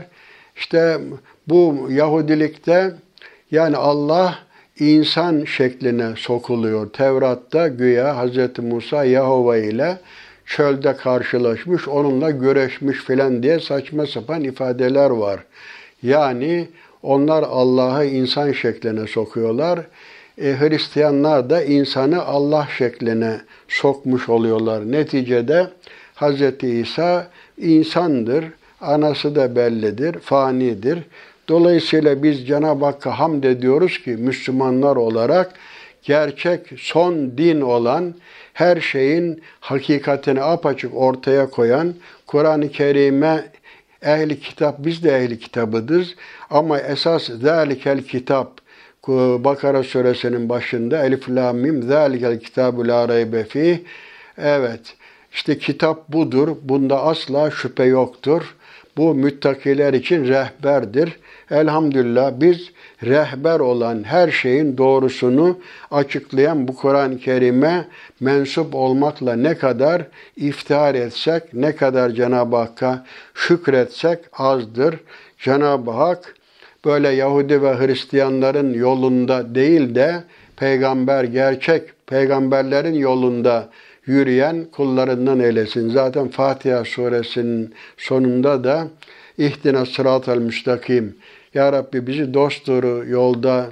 İşte 0.55 0.97
bu 1.47 1.87
Yahudilikte 1.89 2.93
yani 3.51 3.77
Allah 3.77 4.39
insan 4.79 5.45
şekline 5.45 6.13
sokuluyor. 6.17 6.89
Tevrat'ta 6.89 7.67
güya 7.67 8.25
Hz. 8.25 8.59
Musa 8.59 9.05
Yahova 9.05 9.57
ile 9.57 9.97
çölde 10.45 10.95
karşılaşmış, 10.95 11.87
onunla 11.87 12.31
güreşmiş 12.31 12.97
filan 12.97 13.43
diye 13.43 13.59
saçma 13.59 14.05
sapan 14.05 14.43
ifadeler 14.43 15.09
var. 15.09 15.39
Yani 16.03 16.67
onlar 17.03 17.43
Allah'ı 17.43 18.05
insan 18.05 18.51
şekline 18.51 19.07
sokuyorlar. 19.07 19.79
E, 20.41 20.55
Hristiyanlar 20.59 21.49
da 21.49 21.63
insanı 21.63 22.25
Allah 22.25 22.67
şekline 22.77 23.41
sokmuş 23.67 24.29
oluyorlar. 24.29 24.91
Neticede 24.91 25.67
Hz. 26.15 26.63
İsa 26.63 27.27
insandır, 27.57 28.45
anası 28.81 29.35
da 29.35 29.55
bellidir, 29.55 30.19
fanidir. 30.19 30.99
Dolayısıyla 31.47 32.23
biz 32.23 32.47
Cenab-ı 32.47 32.85
Hakk'a 32.85 33.19
hamd 33.19 33.43
ediyoruz 33.43 33.97
ki 34.03 34.09
Müslümanlar 34.09 34.95
olarak 34.95 35.53
gerçek 36.03 36.61
son 36.77 37.37
din 37.37 37.61
olan 37.61 38.15
her 38.53 38.81
şeyin 38.81 39.41
hakikatini 39.59 40.41
apaçık 40.43 40.95
ortaya 40.95 41.49
koyan 41.49 41.93
Kur'an-ı 42.27 42.69
Kerim'e 42.69 43.45
ehli 44.01 44.39
kitap, 44.39 44.75
biz 44.79 45.03
de 45.03 45.17
ehli 45.17 45.39
kitabıdız 45.39 46.15
ama 46.49 46.79
esas 46.79 47.23
zâlikel 47.23 48.03
kitap, 48.03 48.63
Bakara 49.07 49.83
suresinin 49.83 50.49
başında 50.49 51.05
Elif 51.05 51.29
la 51.29 51.53
mim 51.53 51.83
zâlikel 51.83 52.39
kitabu 52.39 52.87
la 52.87 53.09
raybe. 53.09 53.45
Evet. 54.37 54.95
işte 55.31 55.57
kitap 55.57 56.09
budur. 56.09 56.55
Bunda 56.61 57.03
asla 57.03 57.51
şüphe 57.51 57.83
yoktur. 57.83 58.55
Bu 58.97 59.15
müttakiler 59.15 59.93
için 59.93 60.27
rehberdir. 60.27 61.19
Elhamdülillah 61.53 62.31
biz 62.35 62.71
rehber 63.03 63.59
olan 63.59 64.03
her 64.03 64.31
şeyin 64.31 64.77
doğrusunu 64.77 65.59
açıklayan 65.91 66.67
bu 66.67 66.75
Kur'an-ı 66.75 67.19
Kerim'e 67.19 67.87
mensup 68.19 68.75
olmakla 68.75 69.35
ne 69.35 69.57
kadar 69.57 70.01
iftihar 70.37 70.95
etsek, 70.95 71.53
ne 71.53 71.75
kadar 71.75 72.09
Cenab-ı 72.09 72.55
Hakk'a 72.55 73.05
şükretsek 73.33 74.19
azdır. 74.33 74.95
Cenab-ı 75.37 75.91
Hak 75.91 76.35
böyle 76.85 77.09
Yahudi 77.09 77.61
ve 77.61 77.77
Hristiyanların 77.77 78.73
yolunda 78.73 79.55
değil 79.55 79.95
de 79.95 80.23
peygamber 80.55 81.23
gerçek 81.23 81.83
peygamberlerin 82.07 82.93
yolunda 82.93 83.69
yürüyen 84.05 84.65
kullarından 84.71 85.39
eylesin. 85.39 85.89
Zaten 85.89 86.27
Fatiha 86.27 86.85
suresinin 86.85 87.73
sonunda 87.97 88.63
da 88.63 88.87
İhdina 89.37 89.85
sıratel 89.85 90.37
müstakim. 90.37 91.15
Ya 91.53 91.71
Rabbi 91.73 92.07
bizi 92.07 92.33
dosturu 92.33 93.05
yolda 93.07 93.69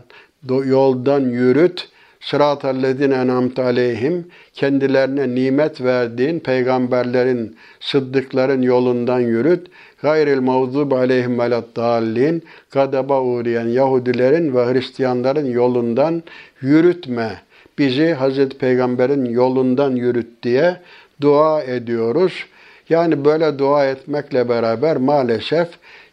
yoldan 0.49 1.19
yürüt. 1.19 1.87
Sıratellezine 2.19 3.15
enamte 3.15 3.63
aleyhim 3.63 4.27
kendilerine 4.53 5.35
nimet 5.35 5.81
verdiğin 5.81 6.39
peygamberlerin, 6.39 7.55
sıddıkların 7.79 8.61
yolundan 8.61 9.19
yürüt. 9.19 9.67
Gayril 10.01 10.41
mağzub 10.41 10.91
aleyhim 10.91 11.39
veleddallin 11.39 12.43
gadaba 12.71 13.21
uğrayan 13.21 13.67
Yahudilerin 13.67 14.55
ve 14.55 14.73
Hristiyanların 14.73 15.45
yolundan 15.45 16.23
yürütme. 16.61 17.41
Bizi 17.77 18.13
Hazreti 18.13 18.57
Peygamber'in 18.57 19.25
yolundan 19.25 19.91
yürüt 19.95 20.43
diye 20.43 20.77
dua 21.21 21.63
ediyoruz. 21.63 22.45
Yani 22.89 23.25
böyle 23.25 23.59
dua 23.59 23.85
etmekle 23.85 24.49
beraber 24.49 24.97
maalesef 24.97 25.67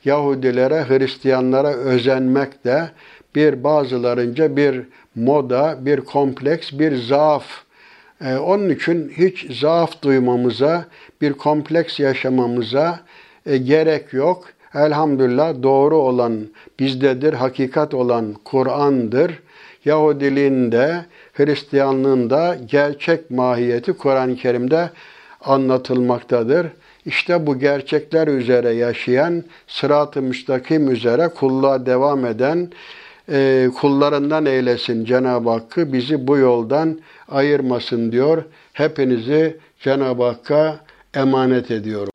Yahudilere, 0.05 0.85
Hristiyanlara 0.89 1.69
özenmek 1.75 2.65
de 2.65 2.91
bir 3.35 3.65
bazılarınca 3.65 4.57
bir 4.57 4.83
moda, 5.15 5.79
bir 5.81 6.01
kompleks, 6.01 6.73
bir 6.73 6.97
zaaf. 6.97 7.45
Ee, 8.25 8.37
onun 8.37 8.69
için 8.69 9.13
hiç 9.17 9.59
zaaf 9.61 10.03
duymamıza, 10.03 10.85
bir 11.21 11.33
kompleks 11.33 12.01
yaşamamıza 12.01 13.01
e, 13.47 13.57
gerek 13.57 14.13
yok. 14.13 14.45
Elhamdülillah 14.75 15.63
doğru 15.63 15.97
olan 15.97 16.47
bizdedir, 16.79 17.33
hakikat 17.33 17.95
olan 17.95 18.35
Kur'an'dır. 18.45 19.43
Yahudiliğin 19.85 20.73
de, 20.73 21.05
Hristiyanlığın 21.33 22.31
da 22.31 22.59
gerçek 22.67 23.31
mahiyeti 23.31 23.93
Kur'an-ı 23.93 24.37
Kerim'de 24.37 24.91
anlatılmaktadır. 25.41 26.67
İşte 27.09 27.47
bu 27.47 27.59
gerçekler 27.59 28.29
üzere 28.29 28.71
yaşayan, 28.71 29.45
sırat-ı 29.67 30.23
müstakim 30.23 30.91
üzere 30.91 31.29
kulluğa 31.29 31.87
devam 31.87 32.27
eden 32.27 32.73
e, 33.33 33.69
kullarından 33.81 34.47
eylesin 34.47 35.05
Cenab-ı 35.05 35.51
Hakk'ı, 35.51 35.93
bizi 35.93 36.27
bu 36.27 36.39
yoldan 36.39 37.01
ayırmasın 37.29 38.13
diyor. 38.13 38.45
Hepinizi 38.73 39.57
Cenab-ı 39.81 40.25
Hakk'a 40.25 40.81
emanet 41.15 41.71
ediyorum. 41.71 42.13